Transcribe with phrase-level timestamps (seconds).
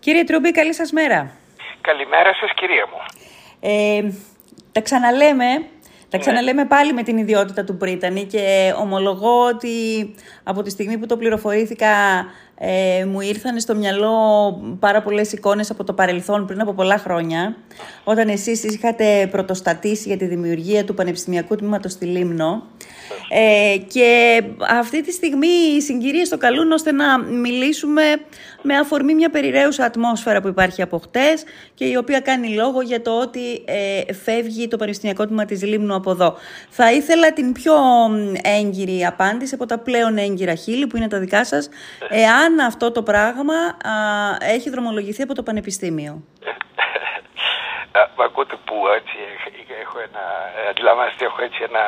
[0.00, 1.30] Κύριε Τρούμπη, καλή σας μέρα.
[1.80, 2.98] Καλημέρα σας κυρία μου.
[3.60, 4.12] Ε,
[4.72, 5.44] τα ξαναλέμε,
[6.08, 6.18] τα ναι.
[6.18, 9.70] ξαναλέμε πάλι με την ιδιότητα του Πρίτανη και ομολογώ ότι
[10.42, 11.88] από τη στιγμή που το πληροφορήθηκα
[12.58, 14.12] ε, μου ήρθαν στο μυαλό
[14.80, 17.56] πάρα πολλές εικόνες από το παρελθόν πριν από πολλά χρόνια
[18.04, 22.62] όταν εσείς είχατε πρωτοστατήσει για τη δημιουργία του Πανεπιστημιακού Τμήματος στη Λίμνο
[23.28, 25.46] ε, και αυτή τη στιγμή
[25.76, 28.02] οι συγκυρίες το καλούν ώστε να μιλήσουμε
[28.62, 31.42] με αφορμή μια περιραίουσα ατμόσφαιρα που υπάρχει από χτες
[31.74, 35.94] και η οποία κάνει λόγο για το ότι ε, φεύγει το Πανεπιστημιακό Τμήμα της Λίμνου
[35.94, 36.36] από εδώ.
[36.68, 37.74] Θα ήθελα την πιο
[38.42, 41.68] έγκυρη απάντηση από τα πλέον έγκυρα χείλη που είναι τα δικά σας,
[42.08, 43.54] εάν αυτό το πράγμα
[44.40, 46.22] έχει δρομολογηθεί από το Πανεπιστήμιο.
[48.16, 49.16] Μ' ακούτε που έτσι
[49.82, 50.24] έχω ένα,
[50.70, 51.82] αντιλαμβάνεστε έχω έτσι ένα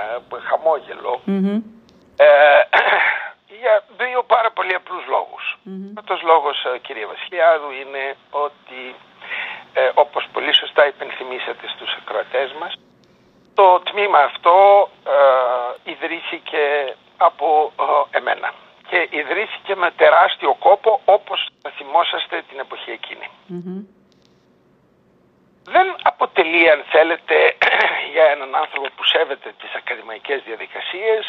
[2.16, 2.26] Ε,
[3.60, 5.44] για δύο πάρα πολύ απλούς λόγους.
[5.54, 5.90] Mm-hmm.
[5.94, 8.80] Πρώτος λόγος, ε, κύριε Βασιλιάδου, είναι ότι
[9.72, 12.72] ε, όπως πολύ σωστά υπενθυμίσατε στους ακροατές μας,
[13.54, 14.56] το τμήμα αυτό
[15.06, 17.72] ε, ιδρύθηκε από
[18.12, 18.52] ε, εμένα.
[18.88, 23.28] Και ιδρύθηκε με τεράστιο κόπο όπως θα θυμόσαστε την εποχή εκείνη
[25.64, 27.34] δεν αποτελεί αν θέλετε
[28.12, 31.24] για έναν άνθρωπο που σέβεται τις ακαδημαϊκές διαδικασίες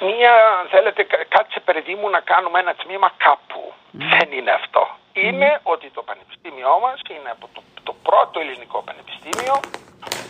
[0.00, 3.72] μία αν θέλετε κάτσε παιδί μου να κάνουμε ένα τμήμα κάπου.
[3.90, 4.88] Δεν είναι αυτό.
[5.12, 9.60] Είναι ότι το πανεπιστήμιό μας είναι από το, το πρώτο ελληνικό πανεπιστήμιο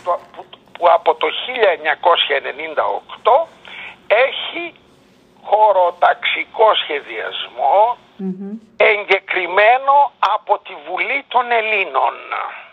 [0.03, 1.27] που, που από το
[3.27, 3.47] 1998
[4.07, 4.73] έχει
[5.43, 7.97] χωροταξικό σχεδιασμό
[8.77, 12.13] εγκεκριμένο από τη Βουλή των Ελλήνων.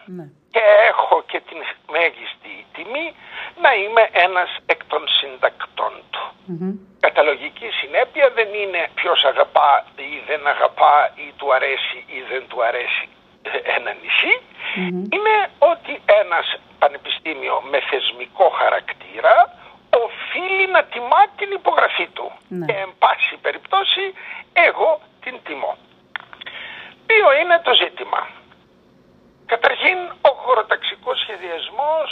[0.04, 0.26] Ναι.
[0.50, 0.60] Και
[0.90, 1.58] έχω και την
[1.92, 3.14] μέγιστη τιμή
[3.62, 6.24] να είμαι ένας εκ των συντακτών του.
[6.50, 12.42] mm Καταλογική συνέπεια δεν είναι ποιος αγαπά ή δεν αγαπά ή του αρέσει ή δεν
[12.48, 13.08] του αρέσει
[13.76, 13.90] ένα
[15.16, 16.46] Είναι ότι ένας
[16.78, 19.34] πανεπιστήμιο με θεσμικό χαρακτήρα
[20.04, 22.32] οφείλει να τιμά την υπογραφή του.
[22.48, 22.66] Ναι.
[22.66, 24.04] Και εν πάση περιπτώσει
[24.52, 25.76] εγώ την τιμώ.
[27.06, 28.20] Ποιο είναι το ζήτημα;
[29.54, 29.98] Καταρχήν
[30.30, 32.10] ο χωροταξικός σχεδιασμός,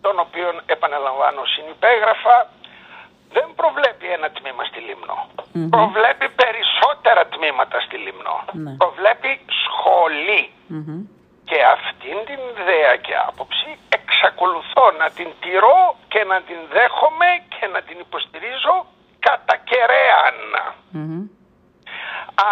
[0.00, 2.36] τον οποίο επαναλαμβάνω συνυπέγραφα,
[3.36, 5.16] δεν προβλέπει ένα τμήμα στη λιμνο
[5.76, 8.36] Προβλέπει περισσότερα τμήματα στη Λίμνο.
[8.52, 8.72] Ναι.
[8.82, 9.32] Προβλέπει
[11.50, 13.68] Και αυτήν την ιδέα και άποψη
[13.98, 15.80] εξακολουθώ να την τηρώ
[16.12, 18.74] και να την δέχομαι και να την υποστηρίζω
[19.26, 20.38] κατά κεραίαν.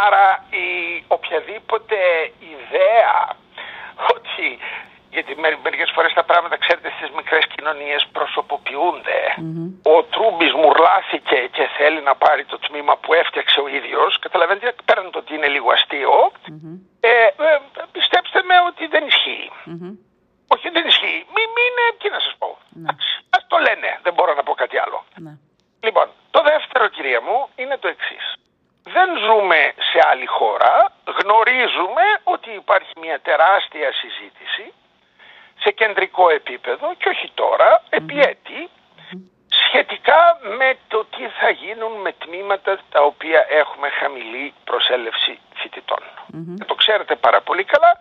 [0.04, 0.68] Άρα η
[1.16, 1.96] οποιαδήποτε
[2.54, 3.14] ιδέα
[4.14, 4.58] ότι
[5.16, 5.32] γιατί
[5.66, 9.20] μερικές φορές τα πράγματα ξέρετε στις μικρές κοινωνίες προσωποποιούνται.
[9.94, 14.18] Ο Τρούμπης μουρλάθηκε και θέλει να πάρει το τμήμα που έφτιαξε ο ίδιος.
[14.24, 16.14] Καταλαβαίνετε πέραν το ότι είναι λίγο αστείο.
[17.00, 17.10] Ε,
[17.48, 17.58] ε,
[17.96, 19.46] πιστέψτε με ότι δεν ισχύει.
[20.54, 21.20] Όχι δεν ισχύει.
[21.36, 22.48] Μην είναι, τι να σας πω.
[22.82, 22.90] Ναι.
[23.36, 24.98] Ας το λένε, δεν μπορώ να πω κάτι άλλο.
[25.24, 25.32] Ναι.
[25.86, 28.24] Λοιπόν, το δεύτερο κυρία μου είναι το εξής
[28.94, 34.72] δεν ζούμε σε άλλη χώρα, γνωρίζουμε ότι υπάρχει μια τεράστια συζήτηση
[35.62, 38.68] σε κεντρικό επίπεδο και όχι τώρα, επί έτη,
[39.48, 46.02] σχετικά με το τι θα γίνουν με τμήματα τα οποία έχουμε χαμηλή προσέλευση φοιτητών.
[46.58, 48.00] Και το ξέρετε πάρα πολύ καλά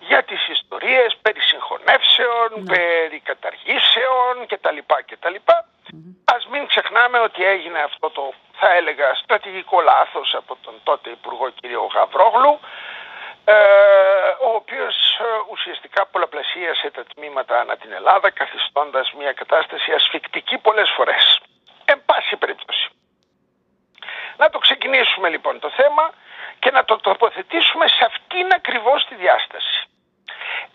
[0.00, 2.76] για τις ιστορίες περί συγχωνεύσεων, ναι.
[2.76, 4.78] περί καταργήσεων κτλ.
[5.10, 5.36] κτλ.
[6.24, 11.46] Ας μην ξεχνάμε ότι έγινε αυτό το θα έλεγα στρατηγικό λάθος από τον τότε Υπουργό
[11.50, 11.60] κ.
[11.94, 12.60] Γαβρόγλου
[13.44, 13.54] ε,
[14.48, 20.90] ο οποίος ε, ουσιαστικά πολλαπλασίασε τα τμήματα ανά την Ελλάδα καθιστώντας μια κατάσταση ασφικτική πολλές
[20.96, 21.40] φορές.
[21.84, 22.88] Εν πάση περίπτωση.
[24.36, 26.12] Να το ξεκινήσουμε λοιπόν το θέμα
[26.58, 29.76] και να το τοποθετήσουμε σε αυτήν ακριβώς τη διάσταση.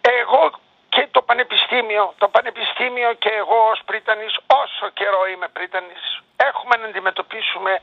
[0.02, 0.52] Εγώ
[0.90, 6.88] και το Πανεπιστήμιο, το Πανεπιστήμιο και εγώ ως πρίτανης, όσο καιρό είμαι πρίτανης, έχουμε να
[6.88, 7.82] αντιμετωπίσουμε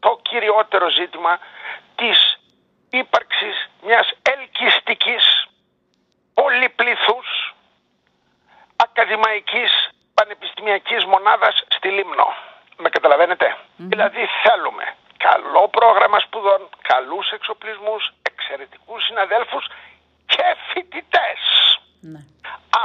[0.00, 1.38] το κυριότερο ζήτημα
[1.94, 2.38] της
[2.90, 5.46] ύπαρξης μιας ελκυστικής,
[6.34, 7.54] πολυπληθούς,
[8.76, 9.72] ακαδημαϊκής,
[10.14, 12.28] πανεπιστημιακής μονάδας στη Λίμνο.
[12.76, 13.56] Με καταλαβαίνετε.
[13.76, 18.12] Δηλαδή θέλουμε καλό πρόγραμμα σπουδών, καλούς εξοπλισμούς,
[18.46, 19.64] εξαιρετικούς συναδέλφους
[20.26, 21.40] και φοιτητές.
[22.00, 22.20] Ναι.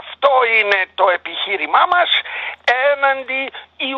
[0.01, 2.09] Αυτό είναι το επιχείρημά μας
[2.91, 3.51] έναντι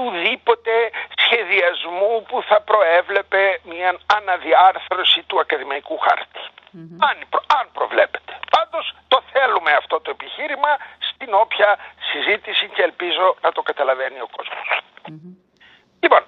[0.04, 0.71] ουδήποτε
[1.18, 5.98] σχεδιασμού που θα προέβλεπε μια αναδιάρθρωση του ακαδημαϊκού
[7.10, 7.18] Αν,
[7.57, 8.33] αν προβλέπετε.
[8.56, 10.77] Πάντως το θέλουμε αυτό το επιχείρημα
[11.10, 11.77] στην όποια
[12.12, 14.68] συζήτηση και ελπίζω να το καταλαβαίνει ο κοσμος
[16.00, 16.24] Λοιπόν,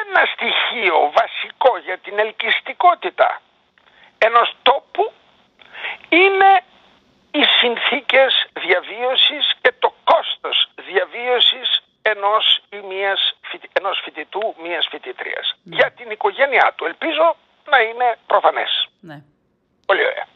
[0.00, 3.40] ένα στοιχείο βασικό για την ελκυστικότητα
[4.18, 5.12] ενός τόπου
[7.64, 10.56] συνθήκες διαβίωσης και το κόστος
[10.88, 11.68] διαβίωσης
[12.02, 13.20] ενός, ή μίας,
[13.72, 15.46] ενός φοιτητού, μίας φοιτητρίας.
[15.62, 16.84] Για την οικογένειά του.
[16.84, 17.36] Ελπίζω
[17.72, 18.88] να είναι προφανές.
[19.00, 19.16] Ναι.
[19.86, 20.26] Πολύ ωραία.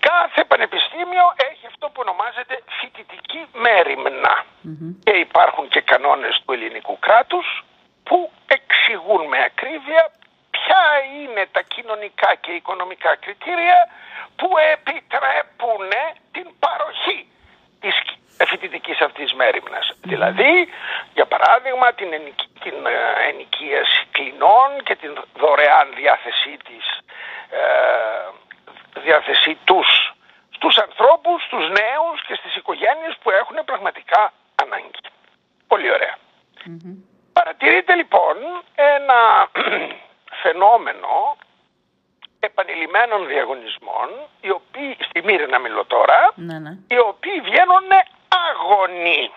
[0.00, 4.44] Κάθε πανεπιστήμιο έχει αυτό που ονομάζεται φοιτητική μέρημνα.
[5.04, 7.64] Και υπάρχουν και κανόνες του ελληνικού κράτους
[8.04, 10.02] που εξηγούν με ακρίβεια
[10.50, 10.84] ποια
[11.18, 13.88] είναι τα κοινωνικά και οικονομικά κριτήρια
[14.36, 15.90] που επιτρέπουν
[16.32, 17.26] την παροχή
[17.80, 17.94] της
[18.48, 19.00] φοιτητικής
[19.72, 19.86] αυτής μέρημνας.
[20.00, 20.68] Δηλαδή,
[21.14, 26.84] για παράδειγμα, την, ενοικ- την ε, ενοικίαση κλινών και την δωρεάν διάθεσή της
[27.50, 27.60] ε,
[29.00, 30.12] διάθεσή τους
[30.50, 34.32] στους ανθρώπους, στους νέους και στις οικογένειες που έχουν πραγματικά
[34.62, 35.00] ανάγκη.
[35.66, 36.16] Πολύ ωραία.
[37.32, 38.36] Παρατηρείται λοιπόν
[38.74, 39.48] ένα
[40.42, 41.36] φαινόμενο
[42.40, 44.08] επανειλημμένων διαγωνισμών,
[44.40, 46.70] οι οποίοι, στη Μύρινα μιλώ τώρα, Ναι, ναι.
[46.88, 47.88] οι οποίοι βγαίνουν
[48.48, 49.30] αγωνοί.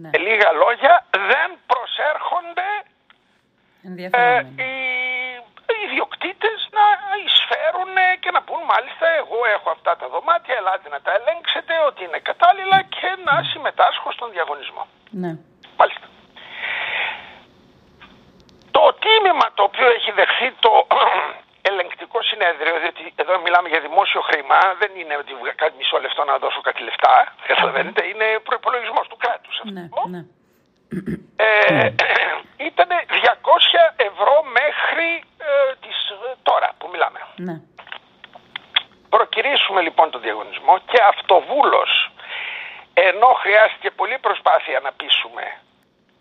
[0.00, 0.08] Ναι.
[0.12, 0.94] Με λίγα λόγια
[1.30, 2.68] δεν προσέρχονται
[3.82, 4.54] ε, Ενδιαφερόμενοι.
[4.62, 4.72] οι,
[5.72, 6.86] οι ιδιοκτήτες να
[7.24, 12.00] εισφέρουν και να πούν μάλιστα εγώ έχω αυτά τα δωμάτια, ελάτε να τα ελέγξετε ότι
[12.06, 14.84] είναι κατάλληλα και να συμμετάσχω στον διαγωνισμό.
[15.22, 15.32] Ναι.
[15.80, 16.06] Μάλιστα.
[18.76, 20.72] Το τίμημα το οποίο έχει δεχθεί το
[21.62, 26.24] ελεγκτικό συνέδριο, διότι εδώ μιλάμε για δημόσιο χρήμα, δεν είναι ότι βγα- κάτι μισό λεπτό
[26.24, 29.72] να δώσω κάτι λεφτά, καταλαβαίνετε, είναι προπολογισμός του κράτους αυτό.
[30.08, 30.22] Ναι, ναι.
[31.36, 31.92] Ε,
[32.70, 37.20] ήταν 200 ευρώ μέχρι ε, τις, ε, τώρα που μιλάμε.
[37.36, 37.56] ναι.
[39.08, 42.10] Προκυρήσουμε λοιπόν τον διαγωνισμό και αυτοβούλος,
[42.94, 45.44] ενώ χρειάστηκε πολλή προσπάθεια να πείσουμε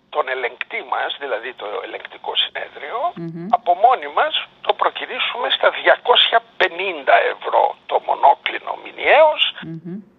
[0.09, 3.13] τον ελεγκτή μας, δηλαδή το ελεγκτικό συνέδριο,
[3.49, 9.41] από μόνοι μας το προκυρήσουμε στα 250 ευρώ το μονόκλινο μηνιαίος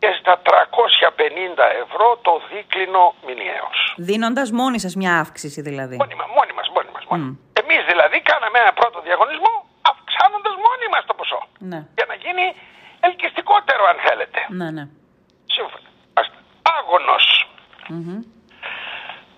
[0.03, 3.79] και στα 350 ευρώ το δίκλινο μηνιαίος.
[4.09, 5.97] Δίνοντας μόνοι σας μια αύξηση δηλαδή.
[6.03, 7.05] Μόνοι μας, μόνοι μας, μόνοι μας.
[7.11, 7.29] Μόνοι.
[7.63, 9.53] Εμείς δηλαδή κάναμε ένα πρώτο διαγωνισμό
[9.93, 11.41] αυξάνοντας μόνοι μας το ποσό.
[11.71, 12.45] Ναι, Για να γίνει
[13.07, 14.39] ελκυστικότερο αν θέλετε.
[14.61, 14.85] ναι, ναι.
[15.57, 15.89] Σύμφωνα.
[16.19, 16.37] Άστε.
[16.77, 17.27] Άγωνος.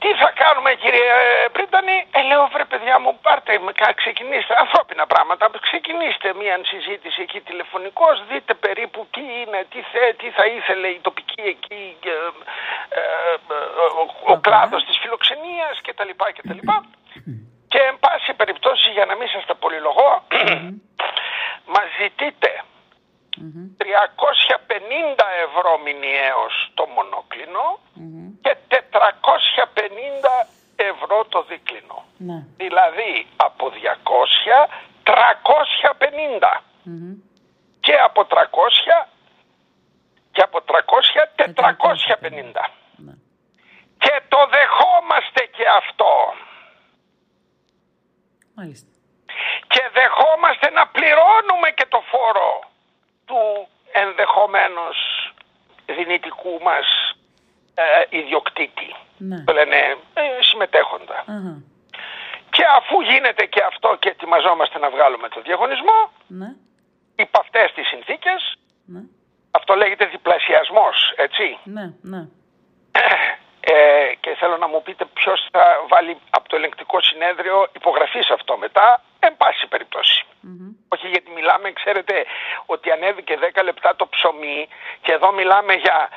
[0.04, 1.08] Τι θα κάνουμε κύριε
[1.44, 4.54] ε, Πρίτανη, ε, λέω βρε παιδιά μου πάρτε με κα- ξεκινήστε.
[4.64, 10.44] Ανθρώπινα πράγματα, ξεκινήστε μια συζήτηση εκεί τηλεφωνικώς, δείτε περίπου τι είναι, τι, θε, τι θα
[10.56, 13.02] ήθελε η τοπική εκεί, ε, ε,
[13.54, 13.56] ε,
[14.00, 16.10] ο, ο κλάδος της φιλοξενίας κτλ.
[16.36, 16.60] κτλ.
[17.72, 20.10] Και εν πάση περιπτώσει για να μην σας τα πολυλογώ,
[21.74, 22.50] μας ζητείτε
[23.78, 27.64] 350 ευρώ μηνιαίως το μονοκλινο
[28.42, 30.46] και 450
[30.76, 31.44] ευρώ το
[32.24, 32.34] δίκλινο.
[32.34, 32.64] Ναι.
[32.64, 34.68] Δηλαδή από 200
[35.04, 36.60] 350
[37.80, 39.06] και από 300
[40.32, 40.72] και από 300
[41.36, 42.70] 450.
[42.96, 43.12] Ναι.
[43.98, 46.34] Και το δεχόμαστε και αυτό.
[48.54, 48.88] Μάλιστα.
[49.66, 52.60] Και δεχόμαστε να πληρώνουμε και το φόρο
[53.24, 54.96] του ενδεχομένως
[55.86, 56.86] δυνητικού μας
[57.74, 58.94] ε, ιδιοκτήτη.
[59.18, 59.44] Ναι.
[59.44, 59.76] Το λένε
[60.14, 61.18] ε, συμμετέχοντα.
[61.18, 61.62] Αχα.
[62.50, 66.46] Και αφού γίνεται και αυτό και ετοιμαζόμαστε να βγάλουμε το διαγωνισμό, Ναι.
[67.16, 68.56] υπ' αυτές τις συνθήκες,
[68.86, 69.00] Ναι.
[69.50, 71.58] αυτό λέγεται διπλασιασμός, έτσι.
[71.64, 71.92] Ναι.
[72.02, 72.26] Ναι.
[73.66, 78.32] Ε, και θέλω να μου πείτε ποιος θα βάλει από το ελεγκτικό συνέδριο υπογραφή σε
[78.32, 80.24] αυτό μετά, εν πάση περιπτώσει.
[80.88, 82.24] Όχι γιατί μιλάμε, ξέρετε,
[82.66, 84.68] ότι ανέβηκε 10 λεπτά το ψωμί
[85.00, 86.08] και εδώ μιλάμε για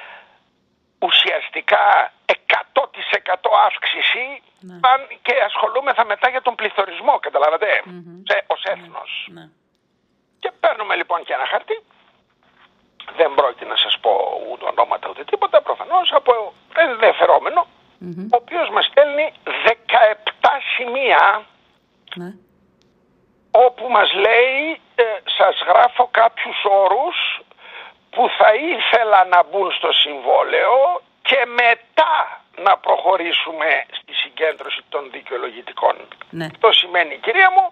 [0.99, 4.73] ουσιαστικά 100% αύξηση Ναι.
[4.81, 7.67] αν και ασχολούμεθα μετά για τον πληθωρισμό, καταλάβατε,
[8.23, 9.27] σε, ως έθνος.
[9.31, 9.49] Ναι.
[10.39, 11.77] Και παίρνουμε λοιπόν και ένα χαρτί.
[13.19, 14.11] Δεν πρόκειται να σας πω
[14.51, 17.61] ούτε ονόματα ούτε τίποτα, προφανώς από ενδιαφερόμενο,
[18.33, 21.45] ο οποίος μας στέλνει 17 σημεία
[22.15, 22.29] Ναι.
[23.51, 25.03] όπου μας λέει ε,
[25.37, 27.17] σας γράφω κάποιους όρους
[28.09, 33.69] που θα ήθελα να μπουν στο συμβόλαιο και μετά να προχωρήσουμε
[33.99, 35.95] στη συγκέντρωση των δικαιολογητικών.
[36.29, 36.45] Ναι.
[36.45, 37.65] Αυτό σημαίνει κυρία μου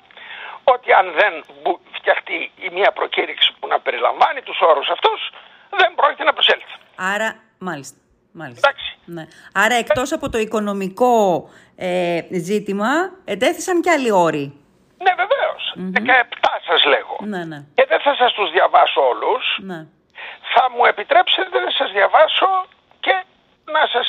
[0.63, 1.33] ότι αν δεν
[2.05, 5.19] μπου- φτιαχτεί η μία προκήρυξη που να περιλαμβάνει τους όρους αυτούς
[5.79, 6.73] δεν πρόκειται να προσέλθει.
[7.13, 7.97] Άρα, μάλιστα.
[8.31, 8.67] Μάλιστα.
[8.69, 8.97] Εντάξει.
[9.05, 9.23] Ναι.
[9.53, 11.13] Άρα, εκτός από το οικονομικό
[11.75, 12.89] ε, ζήτημα,
[13.25, 14.45] ετέθησαν και άλλοι όροι.
[15.05, 15.61] Ναι βεβαίως.
[15.93, 17.15] 17 σας λέγω.
[17.33, 17.59] Ναι, ναι.
[17.77, 19.43] Και δεν θα σας τους διαβάσω όλους.
[19.71, 19.79] Ναι.
[20.53, 22.49] θα μου επιτρέψετε να σας διαβάσω
[22.99, 23.15] και
[23.75, 24.07] να σας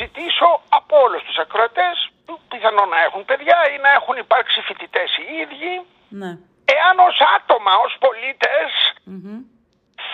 [0.00, 0.48] ζητήσω
[0.78, 5.24] από όλους τους ακροατές που πιθανόν να έχουν παιδιά ή να έχουν υπάρξει φοιτητές οι
[5.44, 5.72] ίδιοι
[6.08, 6.32] Ναι.
[6.74, 8.70] Εάν ως άτομα, ως πολίτες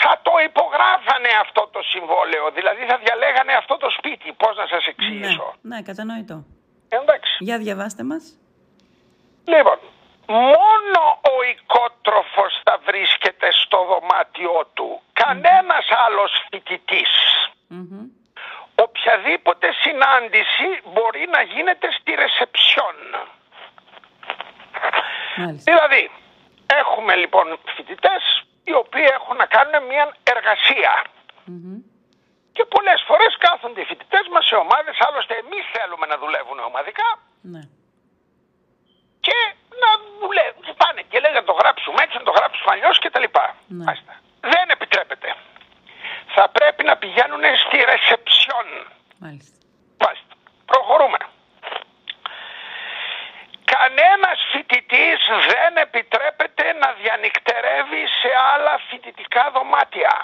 [0.03, 2.45] θα το υπογράφανε αυτό το συμβόλαιο.
[2.59, 4.33] Δηλαδή θα διαλέγανε αυτό το σπίτι.
[4.43, 6.37] Πώς να σας εξηγήσω; Ναι, ναι κατανοητό.
[6.89, 7.33] Εντάξει.
[7.39, 8.25] Για διαβάστε μας.
[9.53, 9.79] Λοιπόν,
[10.27, 11.03] μόνο
[11.35, 15.03] ο οικότροφος θα βρίσκεται στο δωμάτιό του.
[15.13, 17.13] Κανένας άλλος φοιτητής.
[17.69, 18.07] Μμμ.
[18.75, 22.97] Οποιαδήποτε συνάντηση μπορεί να γίνεται στη ρεσεψιόν.
[25.37, 25.73] Μάλιστα.
[25.73, 26.11] Δηλαδή,
[26.83, 28.23] έχουμε λοιπόν φοιτητές
[28.69, 30.93] οι οποίοι έχουν να κάνουν μια εργασία.
[31.45, 31.77] Μμμ.
[32.57, 37.09] Και πολλές φορές κάθονται οι φοιτητές μας σε ομάδες, άλλωστε εμείς θέλουμε να δουλεύουν ομαδικά
[37.55, 37.63] Ναι.
[39.27, 39.39] και
[39.83, 39.91] να
[40.23, 40.63] δουλεύουν.
[40.67, 43.45] Και πάνε και λένε να το γράψουμε έτσι, να το γράψουμε αλλιώς και τα λοιπά.
[43.67, 43.85] Ναι.
[43.85, 44.13] Μάλιστα.
[44.53, 45.29] Δεν επιτρέπεται.
[46.35, 48.67] Θα πρέπει να πηγαίνουν στη ρεσεψιόν.
[49.25, 49.57] Μάλιστα.
[50.05, 50.33] Μάλιστα.
[50.71, 51.19] Προχωρούμε.
[53.83, 55.21] Κανένας φοιτητής
[55.53, 60.15] δεν επιτρέπεται να διανυκτερεύει σε άλλα φοιτητικά δωμάτια.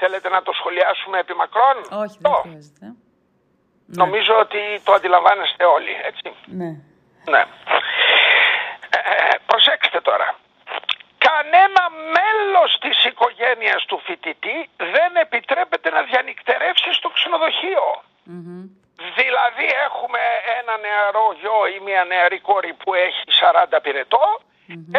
[0.00, 2.86] Θέλετε να το σχολιάσουμε επί μακρόν; Όχι, δεν Ω, χρειάζεται.
[2.86, 3.96] Ναι.
[4.02, 6.28] Νομίζω ότι το αντιλαμβάνεστε όλοι, έτσι.
[6.60, 6.70] Ναι.
[7.32, 7.42] Ναι.
[8.90, 10.28] Ε, προσέξτε τώρα.
[11.28, 11.82] Κανένα
[12.16, 17.86] μέλος της οικογένειας του φοιτητή δεν επιτρέπεται να διανυκτερεύσει στο ξενοδοχείο.
[18.24, 18.78] Μμμ.
[19.20, 20.20] Δηλαδή έχουμε
[20.58, 23.22] ένα νεαρό γιο ή μια νεαρή κόρη που έχει
[23.72, 24.24] 40 πυρετό,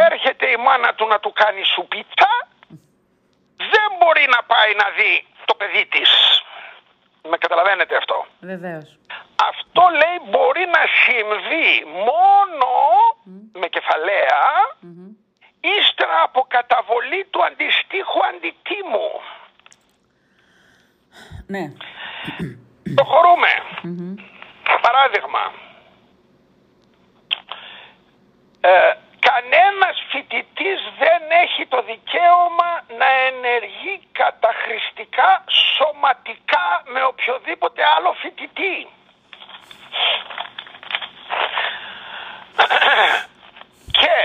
[0.10, 2.32] έρχεται η μάνα του να του κάνει σουπίτσα,
[3.74, 5.14] δεν μπορεί να πάει να δει
[5.46, 6.12] το παιδί της.
[7.32, 9.00] Με καταλαβαίνετε αυτό; Βεβαίως.
[9.52, 11.70] Αυτό λέει μπορεί να συμβεί
[12.10, 12.70] μόνο
[13.62, 14.42] με κεφαλαία
[14.80, 15.10] Μμμ.
[15.80, 19.12] ύστερα από καταβολή του αντιστοίχου αντιτίμου.
[21.48, 21.64] Ναι.
[22.96, 23.52] Προχωρούμε.
[23.82, 24.16] Μμμ.
[24.82, 25.52] Παράδειγμα,
[28.62, 28.94] ε,
[29.30, 35.44] κανένας φοιτητής δεν έχει το δικαίωμα να ενεργεί καταχρηστικά
[35.74, 38.88] σωματικά με οποιοδήποτε άλλο φοιτητή.
[43.92, 44.18] Και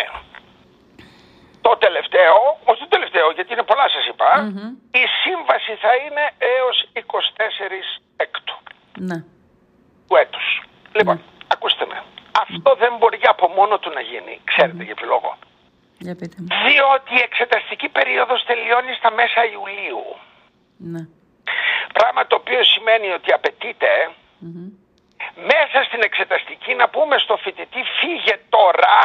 [1.60, 4.68] το τελευταίο, όχι το τελευταίο γιατί είναι πολλά σας είπα, Μμμ.
[5.02, 8.13] η σύμβαση θα είναι έως 24 έκτου
[9.08, 9.18] Ναι.
[10.08, 10.46] του έτους.
[10.96, 11.16] Λοιπόν,
[11.54, 12.02] ακούστε με.
[12.44, 14.34] Αυτό δεν μπορεί από μόνο του να γίνει.
[14.44, 15.30] Ξέρετε για ποιο λόγο.
[15.98, 16.46] Για πείτε μου.
[16.68, 20.04] Διότι η εξεταστική περίοδος τελειώνει στα μέσα Ιουλίου.
[20.92, 21.02] Ναι.
[21.98, 23.92] Πράγμα το οποίο σημαίνει ότι απαιτείται
[24.38, 24.68] Μμμ.
[25.52, 28.98] μέσα στην εξεταστική να πούμε στο φοιτητή φύγε τώρα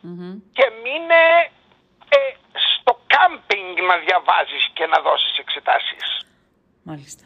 [0.00, 0.32] Μμμ.
[0.56, 1.22] και μείνε
[2.16, 2.18] ε,
[2.76, 6.06] στο κάμπινγκ να διαβάζεις και να δώσεις εξετάσεις.
[6.82, 7.24] Μάλιστα.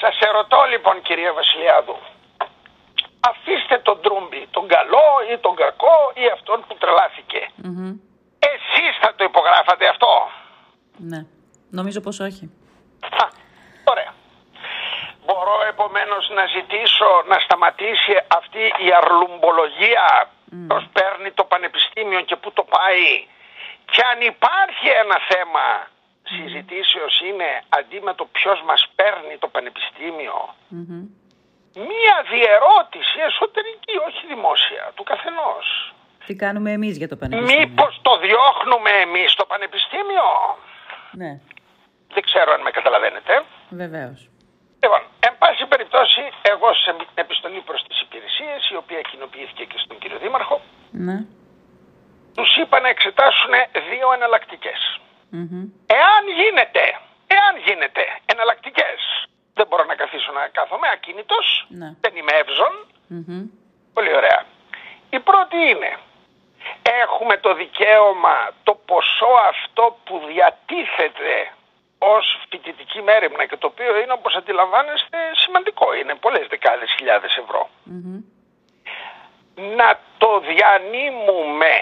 [0.00, 1.96] Σας ερωτώ λοιπόν κυρία Βασιλιάδου,
[3.30, 7.40] αφήστε τον Τρούμπι, τον καλό ή τον κακό ή αυτόν που τρελάθηκε.
[7.56, 7.92] Μμμ.
[8.52, 10.30] Εσείς θα το υπογράφατε αυτό.
[10.96, 11.20] Ναι.
[11.70, 12.44] Νομίζω πως όχι.
[13.22, 13.26] Α,
[13.92, 14.12] ωραία.
[15.24, 20.30] Μπορώ επομένως να ζητήσω να σταματήσει αυτή η αρλουμπολογία
[20.68, 23.26] πώς παίρνει το πανεπιστήμιο και πού το πάει.
[23.92, 25.64] Και αν υπάρχει ένα θέμα
[26.36, 31.02] συζητήσεως είναι αντί με το ποιος μας παίρνει το πανεπιστήμιο Μμμ.
[31.90, 35.66] μία διερώτηση εσωτερική, όχι δημόσια, του καθενός.
[36.26, 40.26] Τι κάνουμε εμείς για το πανεπιστήμιο; Μήπως το διώχνουμε εμείς το πανεπιστήμιο;
[41.20, 41.30] Ναι.
[42.14, 43.32] Δεν ξέρω αν με καταλαβαίνετε.
[43.70, 44.18] Βεβαίως.
[44.82, 49.98] Λοιπόν, εν πάση περιπτώσει, εγώ σε επιστολή προς τις υπηρεσίες, η οποία κοινοποιήθηκε και στον
[49.98, 51.18] κύριο Δήμαρχο, Ναι.
[52.36, 53.52] τους είπα να εξετάσουν
[53.90, 54.80] δύο εναλλακτικές.
[55.30, 55.64] Μμμ.
[55.86, 56.84] Εάν γίνεται,
[57.26, 58.98] εάν γίνεται εναλλακτικές,
[59.54, 61.94] δεν μπορώ να καθίσω να κάθομαι ακίνητος, Ναι.
[62.00, 62.72] δεν είμαι εύζων,
[63.08, 63.42] Μμμ.
[63.94, 64.44] πολύ ωραία.
[65.10, 65.96] Η πρώτη είναι,
[66.82, 71.52] έχουμε το δικαίωμα το ποσό αυτό που διατίθεται
[71.98, 77.68] ως φοιτητική μέρημνα και το οποίο είναι όπως αντιλαμβάνεστε σημαντικό, είναι πολλές δεκάδες χιλιάδες ευρώ.
[77.84, 78.20] Μμμ.
[79.76, 81.72] να το διανύμουμε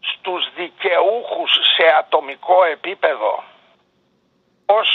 [0.00, 3.44] στους δικαιούχους σε ατομικό επίπεδο
[4.66, 4.88] ως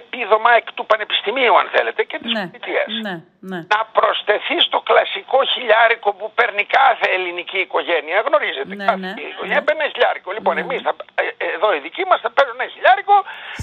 [0.00, 2.40] επίδομα εκ του πανεπιστημίου αν θέλετε και της Ναι.
[2.40, 2.90] φοιτητίας.
[3.06, 3.14] Ναι.
[3.50, 3.58] Ναι.
[3.74, 8.16] Να προσθεθεί στο κλασικό χιλιάρικο που παίρνει κάθε ελληνική οικογένεια.
[8.28, 9.66] Γνωρίζετε, Ναι, κάθε ναι, οικογένεια ναι.
[9.66, 10.28] παίρνει ένα χιλιάρικο.
[10.36, 10.60] Λοιπόν, Ναι.
[10.64, 13.14] εμείς θα, ε, ε, εδώ οι δικοί μας θα παίρνουν ένα χιλιάρικο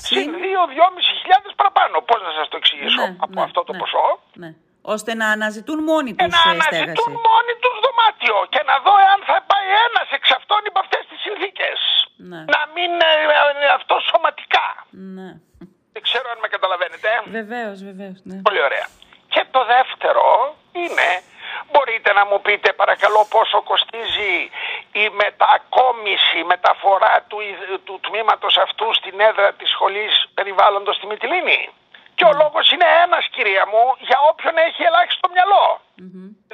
[0.05, 1.95] συν Συν- 2-2,5 χιλιάδες παραπάνω.
[2.09, 3.79] Πώς να σας το εξηγήσω Ναι, από ναι, αυτό το ναι.
[3.81, 4.05] ποσό;
[4.43, 4.49] Ναι.
[4.95, 7.27] Ώστε να αναζητούν μόνοι και τους να ε, αναζητούν στέγαση.
[7.29, 9.40] μόνοι τους δωμάτιο και να δω εάν θα πάει
[9.85, 11.77] ένας εξ αυτών υπό αυτές τις συνθήκες.
[12.29, 12.41] Ναι.
[12.55, 13.13] Να μην ε,
[13.65, 14.67] ε, αυτό σωματικά.
[15.17, 15.29] Ναι.
[15.93, 17.09] Δεν ξέρω αν με καταλαβαίνετε.
[17.39, 18.17] Βεβαίως, βεβαίως.
[18.23, 18.37] Ναι.
[18.47, 18.87] Πολύ ωραία.
[19.33, 20.25] Και το δεύτερο
[20.71, 21.09] είναι,
[21.71, 24.35] μπορείτε να μου πείτε παρακαλώ πόσο κοστίζει
[25.03, 27.37] η μετακόμιση, η μεταφορά του,
[27.83, 31.61] του τμήματος αυτού στην έδρα της σχολής περιβάλλοντος στη Μυτιλίνη.
[32.15, 35.27] Και ο λόγος είναι ένας κυρία μου για όποιον έχει ελάχιστο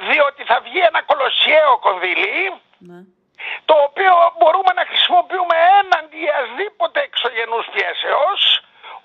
[0.08, 2.36] Διότι θα βγει ένα κολοσιαίο κονδύλι
[2.78, 3.00] ναι.
[3.68, 8.40] το οποίο μπορούμε να χρησιμοποιούμε έναντι ασδήποτε εξωγενούς πιέσεως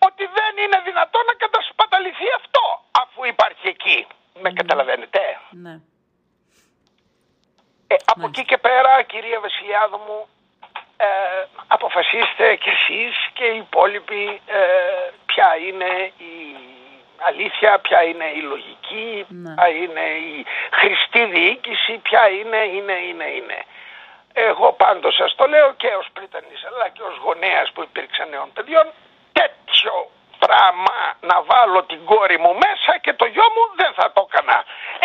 [0.08, 2.64] ότι δεν είναι δυνατό να κατασπαταληθεί αυτό
[3.04, 4.00] αφού υπάρχει εκεί.
[4.42, 5.76] Με καταλαβαίνετε; Ναι.
[7.88, 10.28] Ε, από εκεί και πέρα, κυρία Βασιλιάδου μου,
[10.98, 11.08] ε,
[11.68, 14.62] αποφασίστε κι εσείς και οι υπόλοιποι ε,
[15.26, 16.38] ποια είναι η
[17.28, 19.54] αλήθεια, ποια είναι η λογική, ναι.
[19.54, 23.60] ποια είναι η χρηστή διοίκηση, ποια είναι, είναι, είναι, είναι.
[24.34, 28.50] Εγώ πάντως σας το λέω και ως πρίτανης αλλά και ως γονέας που υπήρξαν νέων
[28.54, 28.86] παιδιών,
[29.32, 29.94] τέτοιο
[30.46, 30.98] πράγμα
[31.30, 34.58] να βάλω την κόρη μου μέσα και το γιο μου δεν θα το έκανα.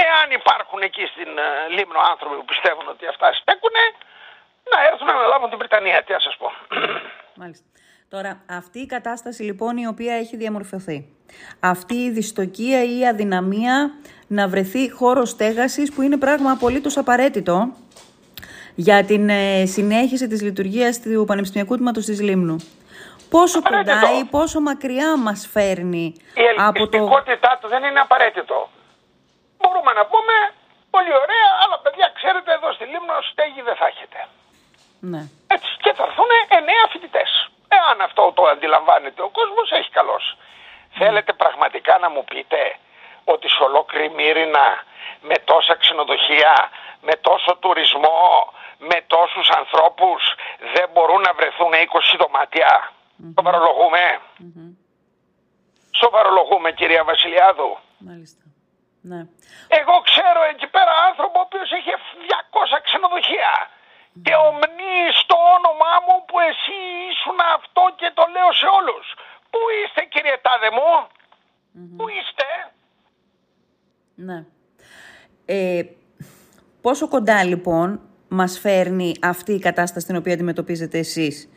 [0.07, 3.77] Εάν υπάρχουν εκεί στην uh, Λίμνο άνθρωποι που πιστεύουν ότι αυτά στέκουν,
[4.73, 6.03] να έρθουν να αναλάβουν την Βρυτανία.
[6.03, 6.49] Τι να σας πω.
[7.41, 7.67] Μάλιστα.
[8.11, 11.07] Τώρα, αυτή η κατάσταση λοιπόν η οποία έχει διαμορφωθεί.
[11.61, 13.91] Αυτή η δυστοκία ή η αδυναμία
[14.27, 17.73] να βρεθεί χώρος στέγασης που είναι πράγμα απολύτως απαραίτητο
[18.75, 22.57] για την ε, συνέχιση της λειτουργίας του Πανεπιστημιακού Τμήματος της Λίμνου.
[23.31, 26.97] Πόσο κοντά ή πόσο μακριά μας φέρνει η από το...
[26.97, 27.01] Η
[27.61, 28.69] του δεν είναι απαραίτητο.
[29.59, 30.35] Μπορούμε να πούμε
[30.91, 34.19] πολύ ωραία, αλλά παιδιά ξέρετε εδώ στη Λίμνο στέγη δεν θα έχετε.
[35.13, 35.23] Ναι.
[35.55, 37.31] Έτσι και θα έρθουν εννέα φοιτητές.
[37.69, 40.37] Εάν αυτό το αντιλαμβάνεται ο κόσμος έχει καλώς.
[40.37, 41.05] Ναι.
[41.05, 42.77] Θέλετε πραγματικά να μου πείτε
[43.25, 44.67] ότι σε ολόκληρη Μύρινα
[45.21, 46.71] με τόσα ξενοδοχεία,
[47.01, 50.23] με τόσο τουρισμό, με τόσους ανθρώπους
[50.75, 53.35] δεν μπορούν να βρεθούν 20 δωμάτια; Mm-hmm.
[53.39, 54.05] Σοβαρολογούμε.
[54.21, 54.71] Mm-hmm.
[56.01, 57.71] Σοβαρολογούμε κυρία Βασιλιάδου.
[57.99, 58.43] Μάλιστα.
[59.11, 59.21] Ναι.
[59.81, 63.78] Εγώ ξέρω εκεί πέρα άνθρωπο ο οποίος έχει 200 ξενοδοχεία mm-hmm.
[64.25, 66.77] Και ομνείς στο όνομά μου που εσύ
[67.11, 69.07] ήσουν αυτό και το λέω σε όλους.
[69.51, 70.91] Πού είστε κύριε Τάδε μου,
[71.97, 72.47] πού είστε;
[74.15, 74.39] Ναι.
[75.45, 75.83] Ε,
[76.81, 81.49] πόσο κοντά λοιπόν μας φέρνει αυτή η κατάσταση την οποία αντιμετωπίζετε εσείς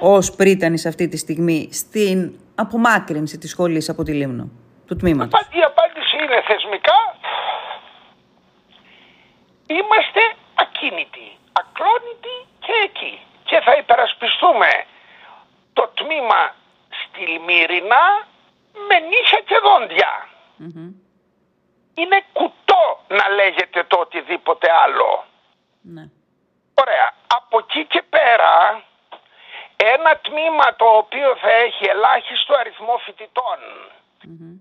[0.00, 4.50] ως πρίτανης αυτή τη στιγμή στην απομάκρυνση της σχολής από τη Λίμνο,
[4.86, 7.12] του τμήματος; Η απάντηση είναι θεσμικά
[9.78, 10.22] είμαστε
[10.54, 13.20] ακίνητοι, ακλόνητοι και εκεί.
[13.44, 14.84] Και θα υπερασπιστούμε
[15.72, 16.54] το τμήμα
[17.00, 18.26] στη Μύρινα
[18.88, 20.28] με νύχια και δοντια
[21.94, 25.24] Είναι κουτό να λέγεται το οτιδήποτε άλλο.
[25.80, 26.04] Ναι.
[26.74, 27.14] Ωραία.
[27.26, 28.82] Από εκεί και πέρα
[29.76, 33.00] ένα τμήμα το οποίο θα έχει ελάχιστο αριθμό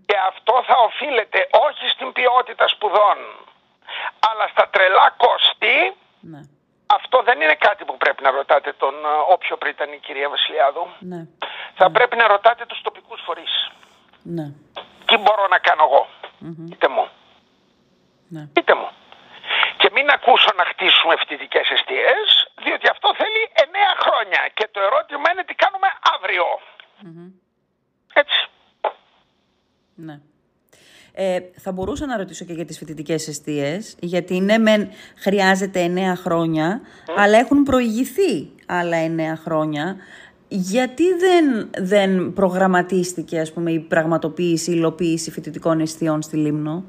[0.05, 3.17] και αυτό θα οφείλεται όχι στην ποιότητα σπουδών
[4.29, 6.39] αλλά στα τρελά κόστη ναι.
[6.97, 11.27] Αυτό δεν είναι κάτι που πρέπει να ρωτάτε τον ε, όποιο πρίτανη κυρία Βασιλιάδου ναι.
[11.73, 11.93] θα ναι.
[11.93, 13.71] πρέπει να ρωτάτε τους τοπικούς φορείς
[14.23, 14.45] ναι.
[15.05, 16.07] τι μπορώ να κάνω εγώ;
[16.71, 17.05] Είτε μου
[18.27, 18.43] ναι.
[18.57, 18.89] είτε μου
[19.77, 22.27] και μην ακούσω να χτίσουμε φοιτητικές αιστείες,
[22.63, 24.41] διότι αυτό θέλει εννέα χρόνια.
[24.53, 25.87] Και το ερώτημα είναι τι κάνουμε
[28.13, 28.39] Έτσι.
[29.95, 30.15] Ναι.
[31.13, 36.15] Ε, θα μπορούσα να ρωτήσω και για τις φοιτητικές αιστείες, γιατί ναι μεν χρειάζεται εννέα
[36.15, 36.81] χρόνια,
[37.15, 39.95] αλλά έχουν προηγηθεί άλλα εννέα χρόνια.
[40.47, 46.83] Γιατί δεν, δεν προγραμματίστηκε ας πούμε, η πραγματοποίηση, η υλοποίηση φοιτητικών αιστείων στη Λίμνο;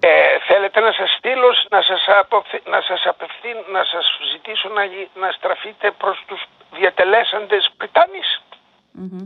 [0.00, 0.08] Ε,
[0.48, 2.58] θέλετε να σας στείλω, να σας, αποφυ...
[2.74, 3.56] να σας, απευθύν...
[3.72, 4.82] να σας ζητήσω να...
[5.22, 6.40] να στραφείτε προς τους
[6.78, 8.28] διατελέσαντες Πριτάνης.
[8.98, 9.24] Mm-hmm.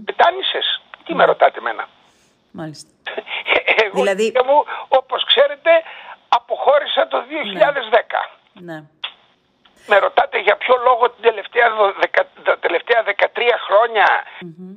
[1.05, 1.89] Τι με ρωτάτε εμένα;
[2.61, 2.91] Μάλιστα.
[3.85, 4.33] Εγώ δηλαδή...
[4.47, 5.71] μου, όπως ξέρετε,
[6.29, 8.61] αποχώρησα το 2010.
[8.69, 8.79] Ναι.
[9.87, 11.69] Με ρωτάτε για ποιο λόγο την τελευταία,
[12.45, 13.15] τα τελευταία 13
[13.67, 14.09] χρονια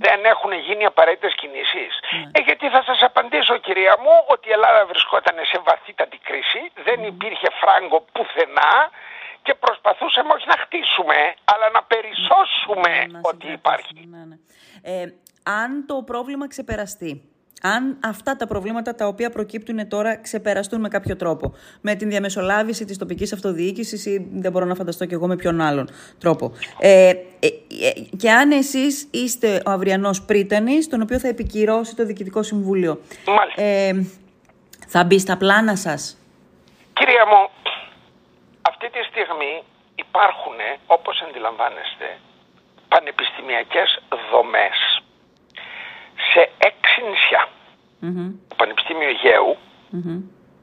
[0.06, 1.92] δεν έχουν γίνει απαραίτητες κινήσεις.
[2.02, 2.32] Ναι.
[2.36, 7.04] Ε, γιατί θα σας απαντήσω κυρία μου ότι η Ελλάδα βρισκόταν σε βαθύτατη κρίση, δεν
[7.04, 8.76] υπήρχε φράγκο πουθενά
[9.46, 11.18] και προσπαθούσαμε όχι να χτίσουμε,
[11.52, 14.08] αλλά να περισσώσουμε ότι υπάρχει.
[14.14, 14.38] Ναι, ναι.
[14.82, 15.06] Ε,
[15.44, 21.16] αν το πρόβλημα ξεπεραστεί, αν αυτά τα προβλήματα τα οποία προκύπτουν τώρα ξεπεραστούν με κάποιο
[21.16, 21.54] τρόπο.
[21.82, 25.62] Με την διαμεσολάβηση της τοπικής αυτοδιοίκησης ή δεν μπορώ να φανταστώ κι εγώ με ποιον
[25.62, 25.90] άλλον
[26.20, 26.52] τρόπο.
[26.80, 27.16] Ε, ε,
[27.82, 33.02] ε, και αν εσείς είστε ο αυριανός πρίτανης, τον οποίο θα επικυρώσει το Διοικητικό Συμβούλιο.
[33.56, 33.92] Ε,
[34.88, 36.18] θα μπει στα πλάνα σας.
[36.94, 37.50] Κυρία μου,
[38.62, 39.64] αυτή τη στιγμή
[39.96, 42.18] υπάρχουν, όπως αντιλαμβάνεστε,
[42.88, 44.97] πανεπιστημιακές δομές
[46.34, 47.48] σε έξι νησιά.
[48.48, 49.10] Το Πανεπιστήμιο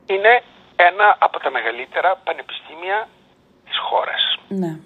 [0.07, 0.43] είναι
[0.77, 3.09] ένα από τα μεγαλύτερα πανεπιστήμια
[3.65, 4.39] της χώρας.
[4.49, 4.79] Ναι.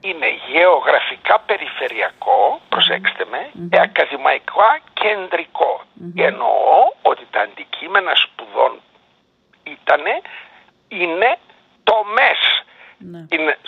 [0.00, 5.80] είναι γεωγραφικά περιφερειακό, προσέξτε με, mm ακαδημαϊκά κεντρικό.
[6.16, 8.80] Εννοώ ότι τα αντικείμενα σπουδών
[9.62, 10.20] ήτανε,
[10.88, 11.38] είναι
[11.84, 12.40] τομές.
[12.98, 13.26] Ναι.
[13.30, 13.58] Είναι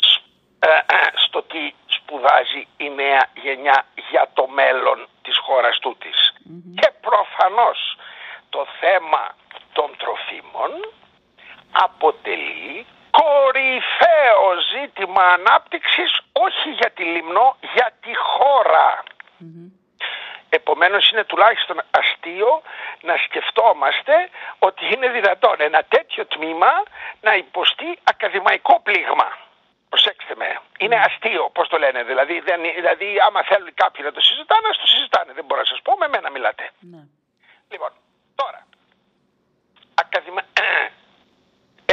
[0.59, 6.26] ε, ε, στο τι σπουδάζει η νέα γενιά για το μέλλον της χώρας τούτης.
[6.81, 7.97] Και προφανώς
[8.51, 9.35] το θέμα
[9.73, 10.71] των τροφίμων
[11.73, 19.03] αποτελεί κορυφαίο ζήτημα ανάπτυξης όχι για τη Λιμνό, για τη χώρα.
[20.49, 22.63] Επομένως είναι τουλάχιστον αστείο
[23.01, 24.29] να σκεφτόμαστε
[24.59, 26.73] ότι είναι δυνατόν ένα τέτοιο τμήμα
[27.21, 29.46] να υποστεί ακαδημαϊκό πλήγμα.
[29.97, 30.49] Προσέξτε με.
[30.79, 32.03] Είναι αστείο, πώς το λένε.
[32.03, 35.33] Δηλαδή, δεν, δηλαδή, άμα θέλουν κάποιοι να το συζητάνε, ας το συζητάνε.
[35.33, 36.65] Δεν μπορώ να σας πω, με μένα μιλάτε.
[36.93, 37.03] Ναι.
[37.71, 37.93] Λοιπόν,
[38.35, 38.61] τώρα.
[40.03, 40.43] Ακαδημα...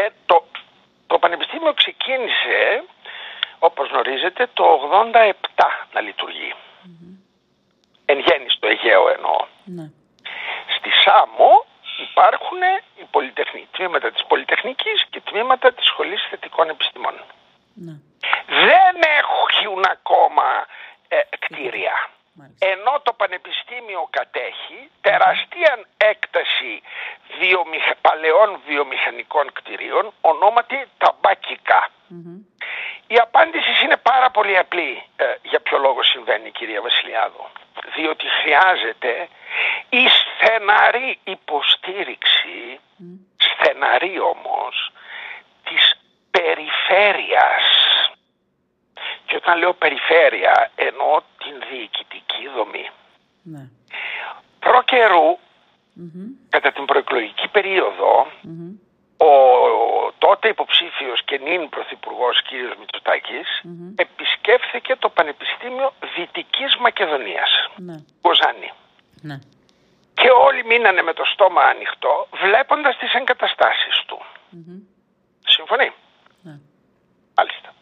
[0.02, 0.46] Ε, το,
[1.08, 2.84] το Πανεπιστήμιο ξεκίνησε,
[3.60, 4.66] όπως γνωρίζετε, το
[5.56, 6.54] 87 να λειτουργεί.
[8.06, 9.46] Εν γέννη στο Αιγαίο εννοώ.
[9.66, 9.90] Ναι.
[10.78, 11.66] Στη Σάμο
[12.10, 12.62] υπάρχουν
[13.00, 17.16] οι πολυτεχνοί, τμήματα της Πολυτεχνικής και τμήματα της Σχολής Θετικών Επιστημών.
[17.74, 17.96] Ναι.
[18.48, 20.66] Δεν έχουν ακόμα
[21.08, 22.10] ε, κτίρια.
[22.60, 26.82] Ενώ το Πανεπιστήμιο κατέχει τεράστια έκταση
[27.40, 27.84] βιομηχ...
[28.02, 31.90] παλαιών βιομηχανικών κτηρίων ονόματι ταμπακικα
[33.08, 37.46] Η απάντηση είναι πάρα πολύ απλή ε, για ποιο λόγο συμβαίνει κυρία Βασιλιάδου;
[37.96, 39.28] Διότι χρειάζεται
[39.90, 42.80] η στεναρή υποστήριξη,
[43.38, 44.93] στεναρή όμως, της
[46.64, 47.66] περιφέρειας.
[49.26, 52.90] Και όταν λέω περιφέρεια εννοώ την διοικητική δομή.
[53.44, 53.70] Ναι.
[54.60, 54.84] Προ
[56.50, 57.50] κατά την προεκλογική
[59.18, 59.32] ο
[60.18, 62.52] τότε υποψήφιος και νυν πρωθυπουργός κ.
[62.80, 63.64] μητσοτακης
[63.96, 67.96] επισκέφθηκε το Πανεπιστήμιο Δυτικής Μακεδονίας, ναι.
[68.22, 68.72] Κοζάνη.
[69.22, 69.40] Ναι.
[70.14, 74.22] Και όλοι μείνανε με το στόμα ανοιχτό βλέποντας τις εγκαταστάσεις του.
[75.46, 75.92] Συμφωνεί;
[77.36, 77.74] Μάλιστα.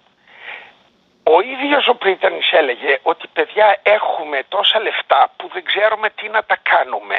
[1.24, 6.44] Ο ίδιος ο Πρίτανης έλεγε ότι παιδιά έχουμε τόσα λεφτά που δεν ξέρουμε τι να
[6.44, 7.18] τα κάνουμε.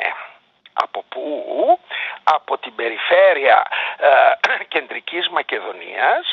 [0.73, 1.79] Από πού;
[2.25, 3.67] Από την περιφέρεια
[3.99, 6.25] ε, κεντρικής Μακεδονίας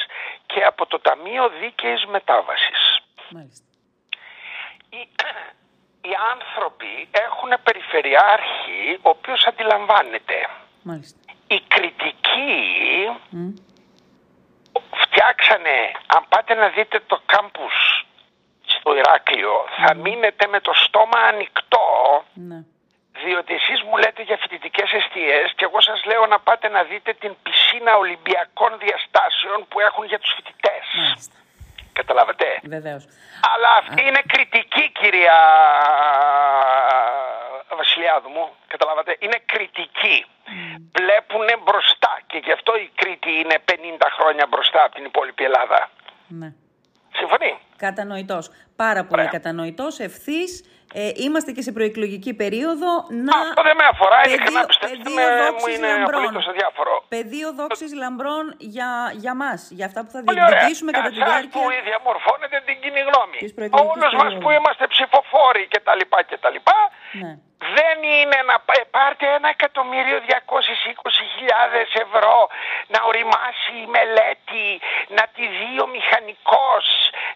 [0.45, 2.99] και από το Ταμείο Δίκαιης Μετάβασης.
[3.29, 3.65] Μάλιστα.
[4.89, 5.07] Οι,
[6.01, 10.49] οι άνθρωποι έχουν περιφερειάρχη ο οποίος αντιλαμβάνεται.
[10.83, 11.19] Μάλιστα.
[11.47, 12.57] Η κριτική
[15.19, 15.77] φτιάξανε,
[16.15, 17.77] αν πάτε να δείτε το κάμπους
[18.75, 21.87] στο Ηράκλειο, θα μείνετε με το στόμα ανοιχτό.
[22.33, 22.59] Ναι.
[23.23, 27.13] Διότι εσείς μου λέτε για φοιτητικές αιστείες και εγώ σας λέω να πάτε να δείτε
[27.13, 30.85] την πισίνα Ολυμπιακών διαστάσεων που έχουν για τους φοιτητές.
[32.01, 33.03] Καταλάβατε; Βεβαίως.
[33.53, 35.37] Αλλά αυτή είναι κριτική, κυρία
[37.81, 38.45] Βασιλιάδου μου.
[38.67, 40.17] Καταλάβατε; Είναι κριτική.
[40.25, 40.31] Mm.
[40.99, 45.89] Βλέπουν μπροστά και γι' αυτό η Κρήτη είναι 50 χρόνια μπροστά από την υπόλοιπη Ελλάδα.
[46.27, 46.49] Ναι.
[47.19, 48.45] Συμφωνεί; Κατανοητός.
[48.75, 49.99] Πάρα πολύ κατανοητός.
[49.99, 50.51] Ευθύς.
[50.93, 52.89] Ε, είμαστε και σε προεκλογική περίοδο
[53.25, 53.37] να.
[53.39, 55.25] Αυτό δεν με αφορά, ειλικρινά πιστέψτε με,
[55.57, 56.93] μου είναι απολύτως αδιάφορο.
[57.15, 58.89] Πεδίο δόξης λαμπρών για,
[59.23, 61.49] για μας, για αυτά που θα διεκδικήσουμε κατά τη διάρκεια.
[61.55, 63.39] που διαμορφώνετε την κοινή γνώμη.
[63.91, 66.03] Όλους μας που είμαστε ψηφοφόροι κτλ.
[67.21, 67.31] Ναι.
[67.59, 68.57] Δεν είναι να
[68.91, 70.31] πάρτε ένα εκατομμύριο 220.000
[72.05, 72.47] ευρώ
[72.87, 76.85] να οριμάσει η μελέτη, να τη δει ο μηχανικός,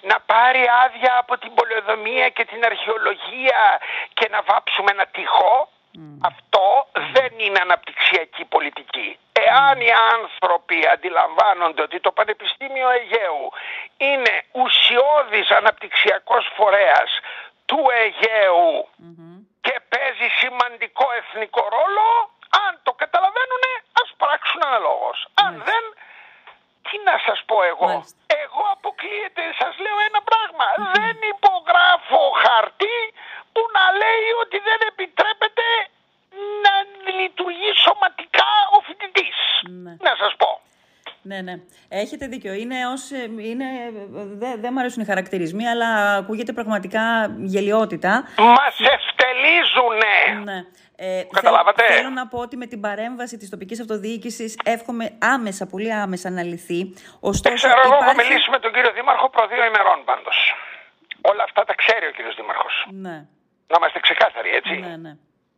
[0.01, 3.79] να πάρει άδεια από την πολεοδομία και την αρχαιολογία
[4.13, 5.69] και να βάψουμε ένα τείχο.
[6.23, 9.17] Αυτό δεν είναι αναπτυξιακή πολιτική.
[9.33, 13.51] Εάν οι άνθρωποι αντιλαμβάνονται ότι το Πανεπιστήμιο Αιγαίου
[13.97, 17.19] είναι ουσιώδης αναπτυξιακός φορέας
[17.65, 18.92] του αιγαιου και
[20.03, 22.07] παίζει σημαντικό εθνικό ρόλο,
[22.63, 23.63] αν το καταλαβαίνουν
[24.01, 25.19] ας πράξουν αναλόγως.
[25.45, 25.83] Αν δεν,
[26.85, 27.91] τι να σας πω εγώ.
[28.43, 30.65] Εγώ αποκλείεται, σας λέω ένα πράγμα.
[30.97, 32.99] Δεν υπογράφω χαρτί
[33.53, 35.67] που να λέει ότι δεν επιτρέπεται
[36.65, 36.73] να
[37.19, 39.37] λειτουργεί σωματικά ο φοιτητής.
[39.83, 39.93] Ναι.
[40.07, 40.51] Να σας πω.
[41.29, 41.55] Ναι, ναι.
[42.03, 42.53] Έχετε δίκιο.
[42.53, 43.03] Είναι ως,
[43.49, 43.67] είναι,
[44.41, 47.03] δεν δε μου αρέσουν οι χαρακτηρισμοί, αλλά ακούγεται πραγματικά
[47.53, 48.11] γελιότητα.
[48.37, 49.02] Μα ευτελίζουνε!
[50.43, 50.65] Ναι.
[50.95, 55.93] Ε, Καταλάβατε; Θέλω, να πω ότι με την παρέμβαση της τοπικής αυτοδιοίκησης εύχομαι άμεσα, πολύ
[55.93, 56.93] άμεσα να λυθεί.
[57.19, 60.37] Ωστόσο, ξέρω, εγώ έχω μιλήσει με τον κύριο Δήμαρχο προ δύο ημερών πάντως.
[61.21, 62.87] Όλα αυτά τα ξέρει ο κύριος Δήμαρχος.
[62.91, 63.17] Ναι.
[63.67, 64.75] Να είμαστε ξεκάθαροι, έτσι.
[64.75, 65.13] Ναι, ναι.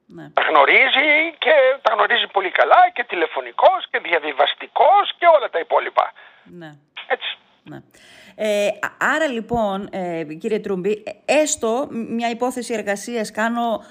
[0.08, 0.30] Ναι.
[0.34, 6.12] Τα γνωρίζει και τα γνωρίζει πολύ καλά και τηλεφωνικός και διαβιβαστικός και όλα τα υπόλοιπα.
[6.44, 6.70] Ναι.
[7.08, 7.38] Έτσι.
[7.63, 7.78] Ναι.
[8.36, 8.67] Ε,
[8.98, 13.84] άρα λοιπόν, ε, κύριε Τρούμπη, έστω μια υπόθεση εργασίας κάνω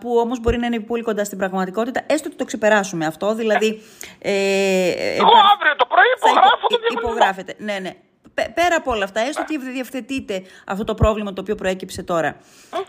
[0.00, 3.82] που όμως μπορεί να είναι πολύ κοντά στην πραγματικότητα, έστω ότι το ξεπεράσουμε αυτό, δηλαδή...
[4.18, 7.92] Ε, Εγώ αύριο το πρωί υπογράφω το Υπογράφεται, ναι, ναι
[8.34, 12.36] πέρα από όλα αυτά, έστω ότι διευθετείτε αυτό το πρόβλημα το οποίο προέκυψε τώρα.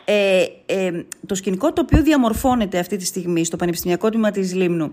[0.05, 4.91] Ε, ε, το σκηνικό το οποίο διαμορφώνεται αυτή τη στιγμή στο Πανεπιστημιακό Τμήμα της Λίμνου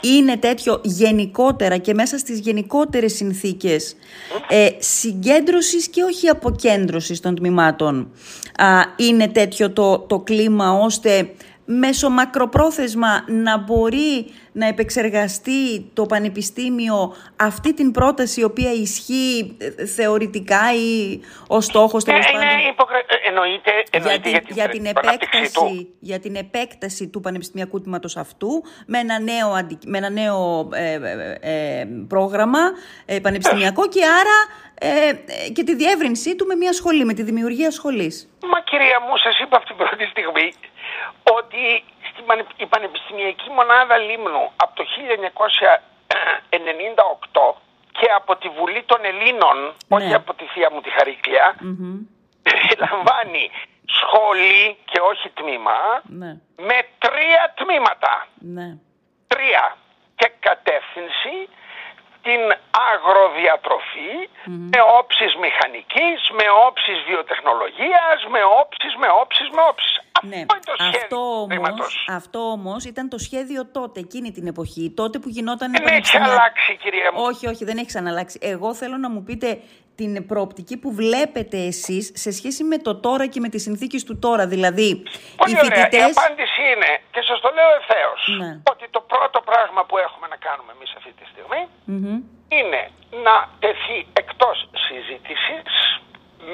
[0.00, 3.96] είναι τέτοιο γενικότερα και μέσα στις γενικότερες συνθήκες
[4.48, 8.10] ε, συγκέντρωσης και όχι αποκέντρωσης των τμήματων.
[8.96, 11.30] είναι τέτοιο το, το κλίμα ώστε
[11.64, 19.86] μέσω μακροπρόθεσμα να μπορεί να επεξεργαστεί το Πανεπιστήμιο αυτή την πρόταση η οποία ισχύει ε,
[19.86, 22.98] θεωρητικά ή ο στόχος τέλος πάντων; Ναι, υποκρα...
[23.26, 28.98] εννοείται, εννοείται για, την, για, την επέκταση, για την επέκταση του Πανεπιστημιακού Τμήματος αυτού με
[28.98, 30.98] ένα νέο, με ένα νέο ε,
[31.40, 32.58] ε, πρόγραμμα
[33.22, 34.62] πανεπιστημιακό και άρα
[35.52, 38.28] και τη διεύρυνσή του με μια σχολή, με τη δημιουργία σχολής.
[38.52, 40.52] Μα κυρία μου, σας είπα αυτή την πρώτη στιγμή
[41.24, 41.84] ότι
[42.56, 44.84] η Πανεπιστημιακή Μονάδα Λίμνου από το
[47.52, 47.54] 1998
[47.98, 49.96] και από τη Βουλή των Ελλήνων, ναι.
[49.96, 51.56] όχι από τη θεία μου τη χαρικλια
[52.84, 53.50] λαμβάνει
[53.86, 56.30] σχολή και όχι τμήμα ναι.
[56.56, 58.26] με τρία τμήματα.
[58.38, 58.76] Ναι.
[59.26, 59.76] Τρία.
[60.16, 61.48] Και κατεύθυνση
[62.26, 62.42] την
[62.90, 64.12] αγροδιατροφη
[64.72, 69.94] με όψεις μηχανικής, με όψεις βιοτεχνολογίας, με όψεις, με όψεις, με όψεις.
[70.32, 70.40] Ναι.
[70.94, 71.20] Αυτό,
[71.58, 75.72] όμως, αυτό όμως ήταν το σχέδιο τότε, εκείνη την εποχή, τότε που γινόταν...
[75.72, 77.18] Δεν έχει αλλάξει κυρία μου.
[77.22, 78.38] Όχι, όχι, δεν έχει αλλάξει.
[78.42, 79.60] Εγώ θέλω να μου πείτε
[79.94, 84.18] την προοπτική που βλέπετε εσείς σε σχέση με το τώρα και με τις συνθήκες του
[84.18, 84.46] τώρα.
[84.46, 85.02] Δηλαδή,
[85.36, 86.08] Πολύ οι φοιτητές...
[86.08, 88.60] Η απάντηση είναι, και σας το λέω ευθέως, ναι.
[88.72, 91.60] ότι το πρώτο πράγμα που έχουμε να κάνουμε εμείς αυτή τη στιγμη
[92.58, 92.82] είναι
[93.26, 95.72] να τεθεί εκτός συζήτησης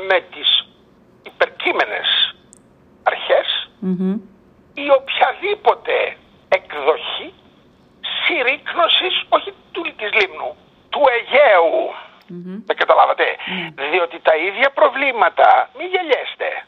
[0.09, 0.49] με τις
[1.31, 2.09] υπερκείμενες
[4.75, 6.17] η οποιαδήποτε
[6.49, 7.29] εκδοχή
[8.23, 10.57] συρρήκνωσης όχι του, της Λίμνου,
[10.93, 11.77] του Αιγαίου.
[12.67, 13.25] Δεν καταλαβατε
[13.91, 16.67] Διότι τα ίδια προβλήματα, μην γελιέστε,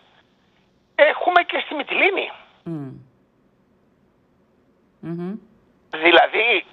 [0.94, 2.30] έχουμε και στη Μυτιλίνη.
[5.90, 6.64] Δηλαδή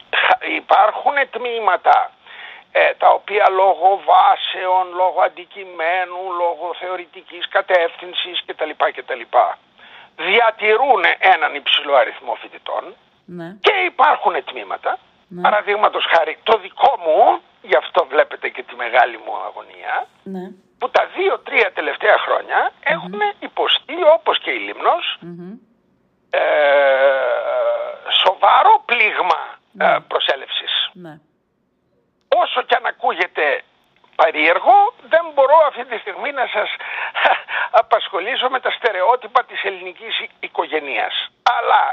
[0.62, 2.12] υπάρχουν τμήματα
[2.72, 8.72] ε, τα οποία λόγω βάσεων, λόγω αντικειμένου, λόγω θεωρητικής κατεύθυνσης κτλ.
[8.96, 9.22] κτλ
[10.28, 13.56] διατηρούν έναν υψηλό αριθμό φοιτητών ναι.
[13.62, 14.98] και υπάρχουν τμήματα.
[15.30, 15.42] Ναι.
[15.42, 20.52] Παραδείγματος χάρη το δικό μου, γι' αυτό βλέπετε και τη μεγάλη μου αγωνία, ναι.
[20.78, 25.20] που τα δύο-τρία τελευταία χρόνια έχουν υποστεί όπως και η Λίμνος
[26.30, 26.40] ε,
[28.24, 29.42] σοβαρό πλήγμα
[29.78, 30.92] ε, προσέλευσης.
[32.44, 33.62] Όσο και αν ακούγεται
[34.16, 36.70] παρήεργο, δεν μπορώ αυτή τη στιγμή να σας
[37.82, 41.16] απασχολήσω με τα στερεότυπα της ελληνικής οικογενείας.
[41.58, 41.84] Αλλά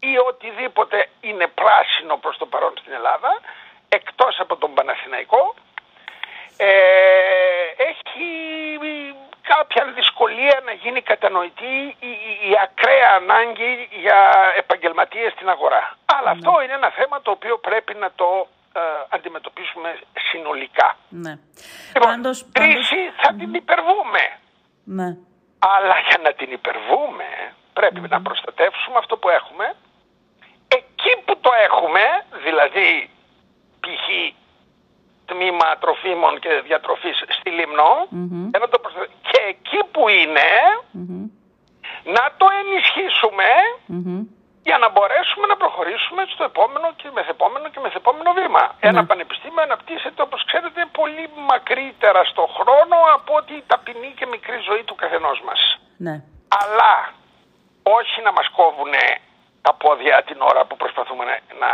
[0.00, 3.40] ή οτιδήποτε είναι πράσινο προς το παρόν στην Ελλάδα,
[3.88, 5.54] εκτός από τον Παναθηναϊκό,
[6.56, 6.70] ε,
[7.90, 8.28] έχει
[9.52, 12.12] κάποια δυσκολία να γίνει κατανοητή η,
[12.48, 14.18] η, ακραία ανάγκη για
[14.56, 15.96] επαγγελματίες στην αγορά.
[16.16, 16.38] Αλλά ναι.
[16.38, 19.98] αυτό είναι ένα θέμα το οποίο πρέπει να το ε, αντιμετωπίσουμε
[20.30, 20.96] συνολικά.
[21.08, 21.34] Ναι.
[21.94, 24.22] Λοιπόν, πάντως, κρίση θα την υπερβούμε.
[24.84, 25.08] Ναι.
[25.58, 27.28] Αλλά για να την υπερβούμε
[28.08, 29.74] να προστατεύσουμε αυτό που έχουμε.
[31.28, 32.00] Εκεί που το έχουμε,
[32.44, 33.10] δηλαδή
[33.80, 34.06] π.χ.
[35.26, 37.90] τμήμα τροφίμων και διατροφής στη Λίμνο,
[38.70, 38.80] το
[39.30, 40.50] και εκεί που ειναι
[42.04, 43.48] να το ενισχύσουμε
[44.62, 48.64] για να μπορέσουμε να προχωρήσουμε στο επόμενο και μεθεπόμενο και μεθεπόμενο βήμα.
[48.66, 48.88] Ναι.
[48.88, 54.58] Ένα πανεπιστήμιο αναπτύσσεται όπως ξέρετε πολύ μακρύτερα στο χρόνο από ότι η ταπεινή και μικρή
[54.68, 55.60] ζωή του καθενός μας.
[55.96, 56.14] Ναι.
[56.62, 56.94] Αλλά
[57.82, 58.94] όχι να μας κόβουν
[59.62, 61.70] τα πόδια την ώρα που προσπαθούμε να, να,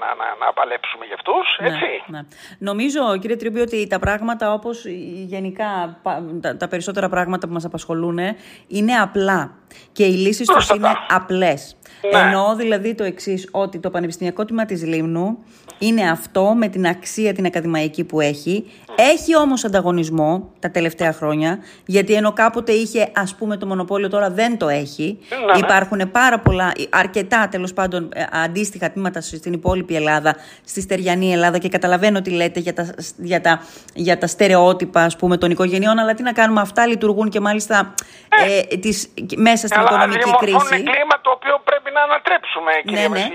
[0.00, 2.02] να, να, να παλέψουμε για αυτούς, ναι, έτσι.
[2.06, 2.20] Ναι,
[2.58, 4.84] Νομίζω, κύριε Τριμπή, ότι τα πράγματα όπως
[5.32, 6.00] γενικά
[6.40, 8.18] τα, τα περισσότερα πράγματα που μας απασχολούν
[8.66, 9.58] είναι απλά
[9.92, 11.76] και οι λύσεις τους είναι απλές.
[12.12, 12.18] Ναι.
[12.18, 15.38] Εννοώ δηλαδή το εξής, ότι το Πανεπιστημιακό Τμήμα της Λίμνου
[15.78, 18.64] είναι αυτό με την αξία την ακαδημαϊκή που έχει.
[18.96, 24.30] Έχει όμως ανταγωνισμό τα τελευταία χρόνια, γιατί ενώ κάποτε είχε ας πούμε το μονοπόλιο, τώρα
[24.30, 25.18] δεν το έχει.
[25.28, 25.58] Ναι, ναι.
[25.58, 31.58] Υπάρχουν πάρα πολλά, αρκετά τέλος πάντων ε, αντίστοιχα τμήματα στην υπόλοιπη Ελλάδα, στη στεριανή Ελλάδα
[31.58, 33.60] και καταλαβαίνω τι λέτε για τα, για τα,
[33.94, 37.94] για τα στερεότυπα ας πούμε, των οικογενειών, αλλά τι να κάνουμε, αυτά λειτουργούν και μάλιστα
[38.46, 40.74] ε, ε τις, μέσα στην οικονομική κρίση.
[40.80, 43.26] Είναι κλίμα το οποίο πρέπει πρέπει να ανατρέψουμε, κύριε ναι, ναι.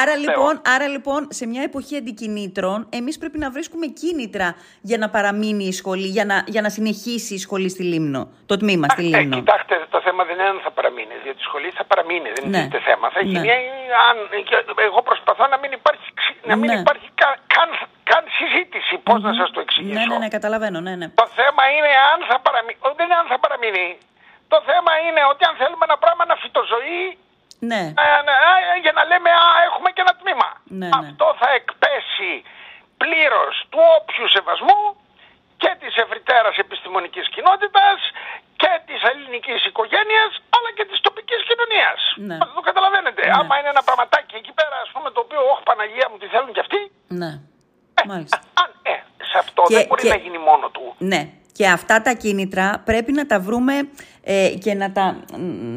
[0.00, 4.48] Άρα λοιπόν, άρα λοιπόν, σε μια εποχή αντικινήτρων, εμείς πρέπει να βρίσκουμε κίνητρα
[4.80, 8.22] για να παραμείνει η σχολή, για να, για να συνεχίσει η σχολή στη Λίμνο.
[8.46, 9.36] Το τμήμα στη Λίμνο.
[9.36, 11.14] Ε, κοιτάξτε, το θέμα δεν είναι αν θα παραμείνει.
[11.24, 12.80] Διότι η σχολή θα παραμείνει, δεν είναι ναι.
[12.88, 13.06] θέμα.
[13.14, 13.96] Θα γίνει, ναι.
[14.08, 14.16] αν,
[14.88, 16.08] εγώ προσπαθώ να μην υπάρχει,
[16.50, 16.78] να μην ναι.
[16.84, 17.70] υπάρχει καν,
[18.10, 18.94] καν, συζήτηση.
[19.06, 19.28] Πώς mm-hmm.
[19.28, 19.98] να σας το εξηγήσω.
[19.98, 20.78] Ναι, ναι, ναι, καταλαβαίνω.
[20.86, 21.08] Ναι, ναι.
[21.22, 22.78] Το θέμα είναι αν θα παραμείνει.
[22.98, 23.86] Δεν είναι αν θα παραμείνει.
[24.52, 27.04] Το θέμα είναι ότι αν θέλουμε ένα πράγμα να φυτοζωεί,
[27.70, 27.82] ναι.
[28.04, 28.08] ε,
[28.74, 30.48] ε, για να λέμε α, έχουμε και ένα τμήμα.
[30.80, 30.96] Ναι, ναι.
[31.02, 32.32] Αυτό θα εκπέσει
[33.02, 34.80] πλήρως του όποιου σεβασμού
[35.62, 37.96] και της ευρυτέρας επιστημονικής κοινότητας
[38.62, 42.00] και της ελληνικής οικογένειας αλλά και της τοπικής κοινωνίας.
[42.28, 42.36] Ναι.
[42.56, 43.22] Το καταλαβαίνετε.
[43.26, 43.32] Ναι.
[43.38, 46.50] Άμα είναι ένα πραγματάκι εκεί πέρα ας πούμε το οποίο όχι Παναγία μου τη θέλουν
[46.56, 46.80] κι αυτοί.
[47.20, 47.30] Ναι.
[48.00, 48.36] Ε, Μάλιστα.
[48.62, 48.94] Αν, ε,
[49.30, 50.84] σε αυτό Και- δεν μπορεί και- να γίνει μόνο του.
[51.12, 51.22] Ναι.
[51.58, 53.74] Και αυτά τα κίνητρα πρέπει να τα βρούμε
[54.32, 55.16] ε, και να τα,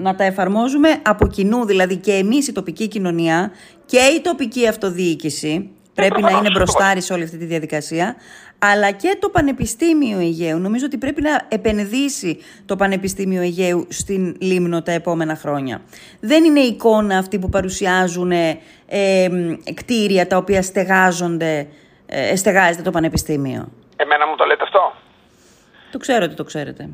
[0.02, 1.66] να τα εφαρμόζουμε από κοινού.
[1.66, 3.52] Δηλαδή και εμείς η τοπική κοινωνία
[3.86, 8.16] και η τοπική αυτοδιοίκηση πρέπει να προφανώς, είναι μπροστάρι σε όλη αυτή τη διαδικασία.
[8.60, 10.60] Αλλά και το Πανεπιστήμιο Αιγαίου.
[10.60, 15.82] Νομίζω ότι πρέπει να επενδύσει το Πανεπιστήμιο Αιγαίου στην Λίμνο τα επόμενα χρόνια.
[16.20, 19.30] Δεν είναι εικόνα αυτή που παρουσιάζουν ε, ε,
[19.74, 21.68] κτίρια τα οποία στεγάζονται,
[22.06, 23.72] ε, στεγάζεται το Πανεπιστήμιο.
[23.96, 24.94] Εμένα μου το λέτε αυτό;
[25.92, 26.90] Το ξέρω ότι το ξέρετε.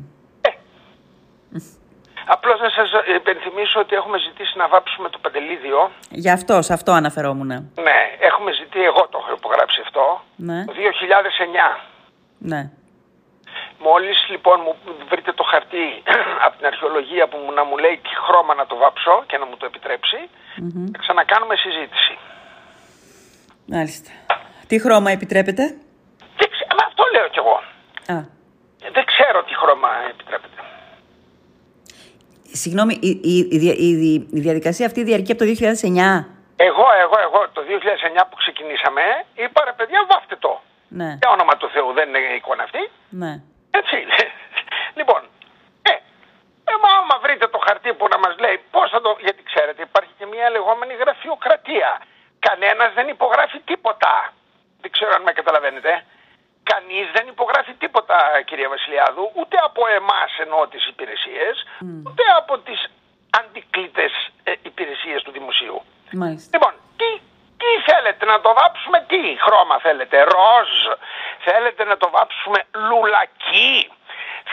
[2.26, 5.90] Απλώς να σας υπενθυμίσω ότι έχουμε ζητήσει να βάψουμε το παντελίδιο.
[6.10, 7.46] Γι' αυτός, σε αυτό αναφερόμουν.
[7.86, 11.80] Ναι, έχουμε ζητήσει, εγώ το έχω υπογράψει αυτό, Ναι, το 2009.
[12.38, 12.70] ναι.
[13.78, 14.74] Μόλις λοιπόν μου
[15.10, 16.02] βρείτε το χαρτί
[16.44, 19.46] από την αρχαιολογία που μου, να μου λέει τι χρώμα να το βάψω και να
[19.46, 20.18] μου το επιτρέψει,
[20.92, 22.14] θα ξανακάνουμε συζήτηση.
[23.66, 24.10] Μάλιστα.
[24.68, 25.62] Τι χρώμα επιτρέπετε;
[26.40, 27.56] Δεν ξέ- αλλά αυτό λέω κι εγώ.
[28.14, 28.16] Α,
[28.96, 30.59] Δεν ξέρω τι χρώμα επιτρέπεται.
[32.62, 35.54] Συγγνώμη, η, η, η, δια- η, η- η διαδικασία αυτή διαρκεί από το 2009.
[36.68, 37.60] Εγώ, εγώ, εγώ το
[38.20, 39.02] 2009 που ξεκινήσαμε
[39.34, 40.52] είπα ρε παιδιά βάφτε το.
[40.88, 42.82] Ναι, Για όνομα του Θεού δεν είναι εικόνα αυτή.
[43.22, 43.32] ναι.
[43.80, 43.96] Έτσι.
[44.98, 45.20] λοιπόν,
[45.90, 45.92] ε,
[46.70, 49.10] ε, μα άμα βρείτε το χαρτί που να μας λέει πώς θα το...
[49.26, 51.90] Γιατί ξέρετε υπάρχει και μια λεγόμενη γραφειοκρατία.
[52.46, 54.12] Κανένας δεν υπογράφει τίποτα.
[54.82, 55.90] Δεν ξέρω αν με καταλαβαίνετε.
[56.72, 58.16] Κανείς δεν υπογράφει τίποτα
[58.48, 61.54] κυρία Βασιλιάδου, ούτε από εμάς εννοώ τις υπηρεσίες,
[62.06, 62.80] ούτε από τις
[63.40, 64.12] αντικλήτες
[64.44, 65.82] ε, υπηρεσίες του δημοσίου.
[66.12, 66.50] Μάλιστα.
[66.54, 67.10] Λοιπόν, τι,
[67.60, 70.70] τι θέλετε να το βάψουμε, τι χρώμα θέλετε, ροζ,
[71.46, 73.92] θέλετε να το βάψουμε λουλακί,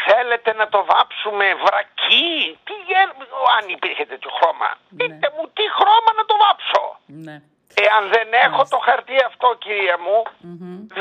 [0.08, 3.16] θέλετε να το βάψουμε βρακί, τι, γε-
[3.58, 4.70] αν υπήρχε τέτοιο χρώμα.
[4.98, 6.84] Πείτε μου τι χρώμα να το βάψω.
[7.06, 7.38] Ναι.
[7.74, 10.18] Εάν δεν έχω το χαρτί αυτό κυρία μου,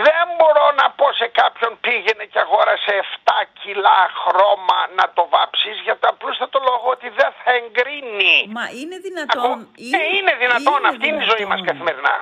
[0.07, 5.77] δεν μπορώ να πω σε κάποιον πήγαινε και αγόρασε 7 κιλά χρώμα να το βάψεις
[5.87, 8.35] για το απλούστατο λόγο ότι δεν θα εγκρίνει.
[8.57, 9.53] Μα είναι δυνατόν.
[9.53, 11.67] Ακού- Ε, είναι δυνατόν, αυτή είναι η ζωή μας δυνατόν.
[11.67, 12.15] καθημερινά.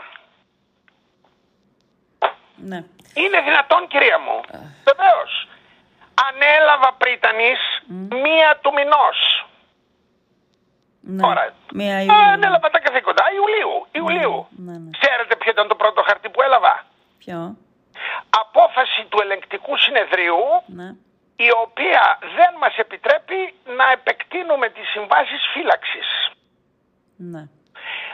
[2.71, 2.79] Ναι.
[3.15, 4.41] Είναι δυνατόν κυρία μου.
[4.91, 5.33] Βεβαίως.
[6.29, 7.61] Ανέλαβα πρίτανης
[8.25, 9.47] μία του μηνός.
[11.07, 11.23] Ναι.
[11.23, 12.23] Τώρα, Μία ε, Ιουλίου.
[12.33, 13.25] ανέλαβα τα καθήκοντα.
[13.39, 13.75] Ιουλίου.
[14.01, 14.47] Ιουλίου.
[14.67, 14.91] ναι, ναι.
[14.99, 16.85] Ξέρετε ποιο ήταν το πρώτο χαρτί που έλαβα;
[17.19, 17.57] Ποιο;
[18.31, 20.89] Απόφαση του ελεγκτικού συνεδρίου Ναι.
[21.37, 26.09] η οποία δεν μας επιτρέπει να επεκτείνουμε τις συμβάσεις φύλαξης.
[27.17, 27.43] Ναι.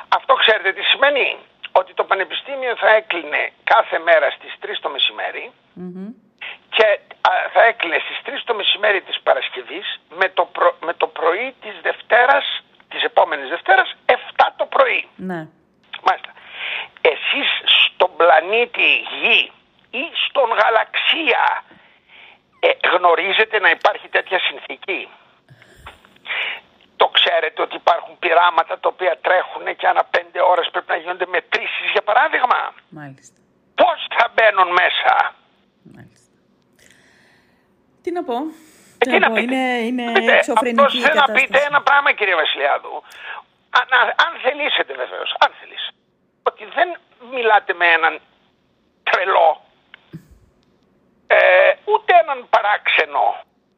[0.08, 1.36] Αυτό ξέρετε τι σημαίνει;
[1.72, 6.08] Ότι το Πανεπιστήμιο θα έκλεινε κάθε μέρα στις 3 το μεσημέρι Μμμ.
[6.76, 6.86] και
[7.30, 11.54] α, θα έκλεινε στις 3 το μεσημέρι της Παρασκευής με το, προ- με το πρωί
[11.62, 12.46] της Δευτέρας,
[12.90, 15.08] της επόμενης Δευτέρας, 7 το πρωί.
[15.16, 15.40] Ναι.
[16.06, 16.32] Μάλιστα.
[17.12, 17.48] Εσείς
[17.86, 18.88] στον πλανήτη
[19.20, 19.52] Γη
[19.90, 21.42] ή στον γαλαξία
[22.60, 25.08] ε, γνωρίζετε να υπάρχει τέτοια συνθήκη;
[26.96, 31.26] Το ξέρετε ότι υπάρχουν πειράματα τα οποία τρέχουν και ανά πέντε ώρες πρέπει να γίνονται
[31.26, 33.38] μετρήσεις για παράδειγμα; Μάλιστα.
[33.74, 35.34] Πώς θα μπαίνουν μέσα;
[35.94, 36.30] Μάλιστα.
[38.02, 38.34] Τι να πω;
[39.02, 39.36] Ε, Τι να πω.
[39.36, 41.46] Είναι, είναι Πείτε, εξωφρενική απλώς η θέλω να κατάσταση.
[41.46, 42.94] πείτε ένα πράγμα κύριε Βασιλιάδου.
[43.78, 45.96] Αν, αν- αν θελήσετε βεβαίως, αν θελήσετε.
[46.42, 46.88] Ότι δεν
[47.34, 48.20] μιλάτε με έναν
[49.02, 49.50] τρελό,
[51.26, 51.38] ε,
[51.92, 53.24] ούτε έναν παράξενο.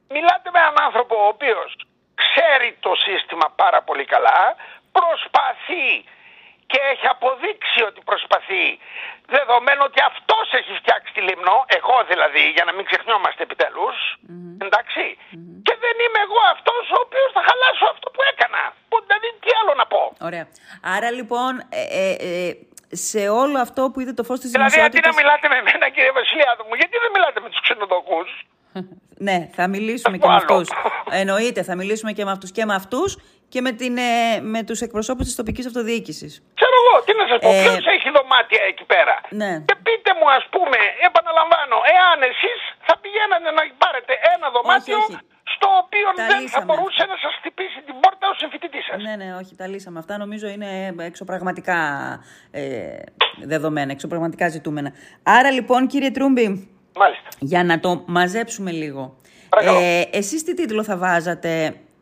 [0.08, 1.68] Μιλάτε με έναν άνθρωπο ο οποίος
[2.22, 4.40] ξέρει το σύστημα πάρα πολύ καλά,
[4.98, 5.86] προσπαθεί
[6.72, 8.64] και έχει αποδείξει ότι προσπαθεί,
[9.36, 13.96] δεδομένου ότι αυτός έχει φτιάξει τη Λίμνο, εγώ δηλαδή, για να μην ξεχνιόμαστε επιτέλους,
[14.66, 15.04] εντάξει,
[15.66, 18.62] και δεν είμαι εγώ αυτός ο οποίος θα χαλάσω αυτό που έκανα.
[18.90, 20.02] Που, δηλαδή, τι άλλο να πω.
[20.28, 20.44] Ωραία.
[20.96, 22.52] Άρα λοιπόν, ε, ε, ε,
[23.10, 25.16] σε όλο αυτό που είδε το φως της Δηλαδή, αντί να δημοσιότητας...
[25.20, 28.28] μιλάτε με εμένα, κύριε Βασιλιάδου μου, γιατί δεν μιλάτε με τους ξενοδοχούς;
[29.28, 30.60] ναι, θα μιλήσουμε Θα και με πω άλλο.
[30.60, 30.68] αυτούς.
[31.20, 33.10] Εννοείται, θα μιλήσουμε και με αυτούς και με αυτούς
[33.52, 34.12] και με, την, ε,
[34.54, 36.32] με τους εκπροσώπους της τοπικής αυτοδιοίκησης.
[36.58, 39.52] Ξέρω εγώ, τι να σας πω, Ε, ποιος έχει δωμάτια εκεί πέρα; Ναι.
[39.68, 40.78] Και πείτε μου ας πούμε,
[41.08, 45.16] επαναλαμβάνω, εάν εσείς θα πηγαίνατε να πάρετε ένα δωμάτιο όχι.
[45.54, 46.66] στο οποίο Τα δεν θα λύσαμε.
[46.68, 48.98] μπορούσε να σας χτυπήσει την πόρτα ο συμφοιτητής σας.
[49.06, 49.98] Ναι, ναι, όχι, τα λύσαμε.
[50.02, 50.70] Αυτά νομίζω είναι
[51.10, 51.78] εξωπραγματικά
[52.60, 52.62] ε,
[53.52, 54.90] δεδομένα, εξωπραγματικά ζητούμενα.
[55.36, 56.46] Άρα λοιπόν, κύριε Τρούμπη,
[57.02, 57.28] Μάλιστα.
[57.52, 59.02] για να το μαζέψουμε λίγο.
[59.52, 59.78] Παρακαλώ.
[59.78, 61.52] Ε, εσείς τι τίτλο θα βάζατε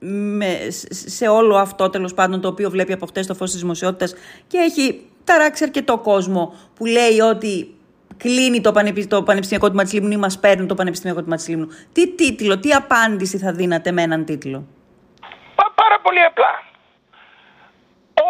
[0.03, 3.61] με, σε- σε όλο αυτό τέλος πάντων το οποίο βλέπει από χτες το φως της
[3.61, 4.15] δημοσιότητας
[4.47, 7.75] και έχει ταράξει αρκετό κόσμο που λέει ότι
[8.17, 9.07] κλείνει το, πανεπι...
[9.07, 11.69] το Πανεπιστημιακό Τμήμα της Λίμνου ή μας παίρνουν το Πανεπιστημιακό Τμήμα της Λίμνου.
[11.93, 14.65] Τι τίτλο, τι απάντηση θα δίνατε με έναν τίτλο;
[15.55, 16.63] Πα- πάρα πολύ απλά.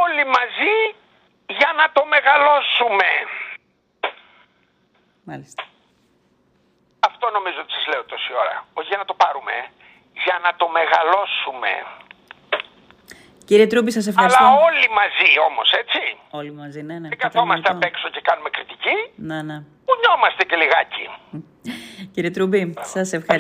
[0.04, 0.74] Όλοι μαζί
[1.46, 3.08] για να το μεγαλώσουμε.
[5.24, 5.62] Μάλιστα.
[7.08, 8.56] Αυτό νομίζω ότι σας λέω τόση ώρα.
[8.78, 9.64] Όχι για να το πάρουμε, ε.
[10.24, 11.70] Για να το μεγαλώσουμε.
[13.48, 14.44] Κύριε Τρούμπη, σας ευχαριστώ.
[14.44, 16.02] Αλλά όλοι μαζί όμως, έτσι.
[16.30, 17.08] Όλοι μαζί, ναι, ναι.
[17.08, 17.86] Δεν καθόμαστε κατανοητό.
[17.86, 18.96] απ' έξω και κάνουμε κριτική.
[19.28, 19.56] Ναι, ναι.
[19.88, 21.04] Κουνιόμαστε και λιγάκι.
[22.14, 23.34] Κύριε Τρούμπη, σας ευχαριστώ.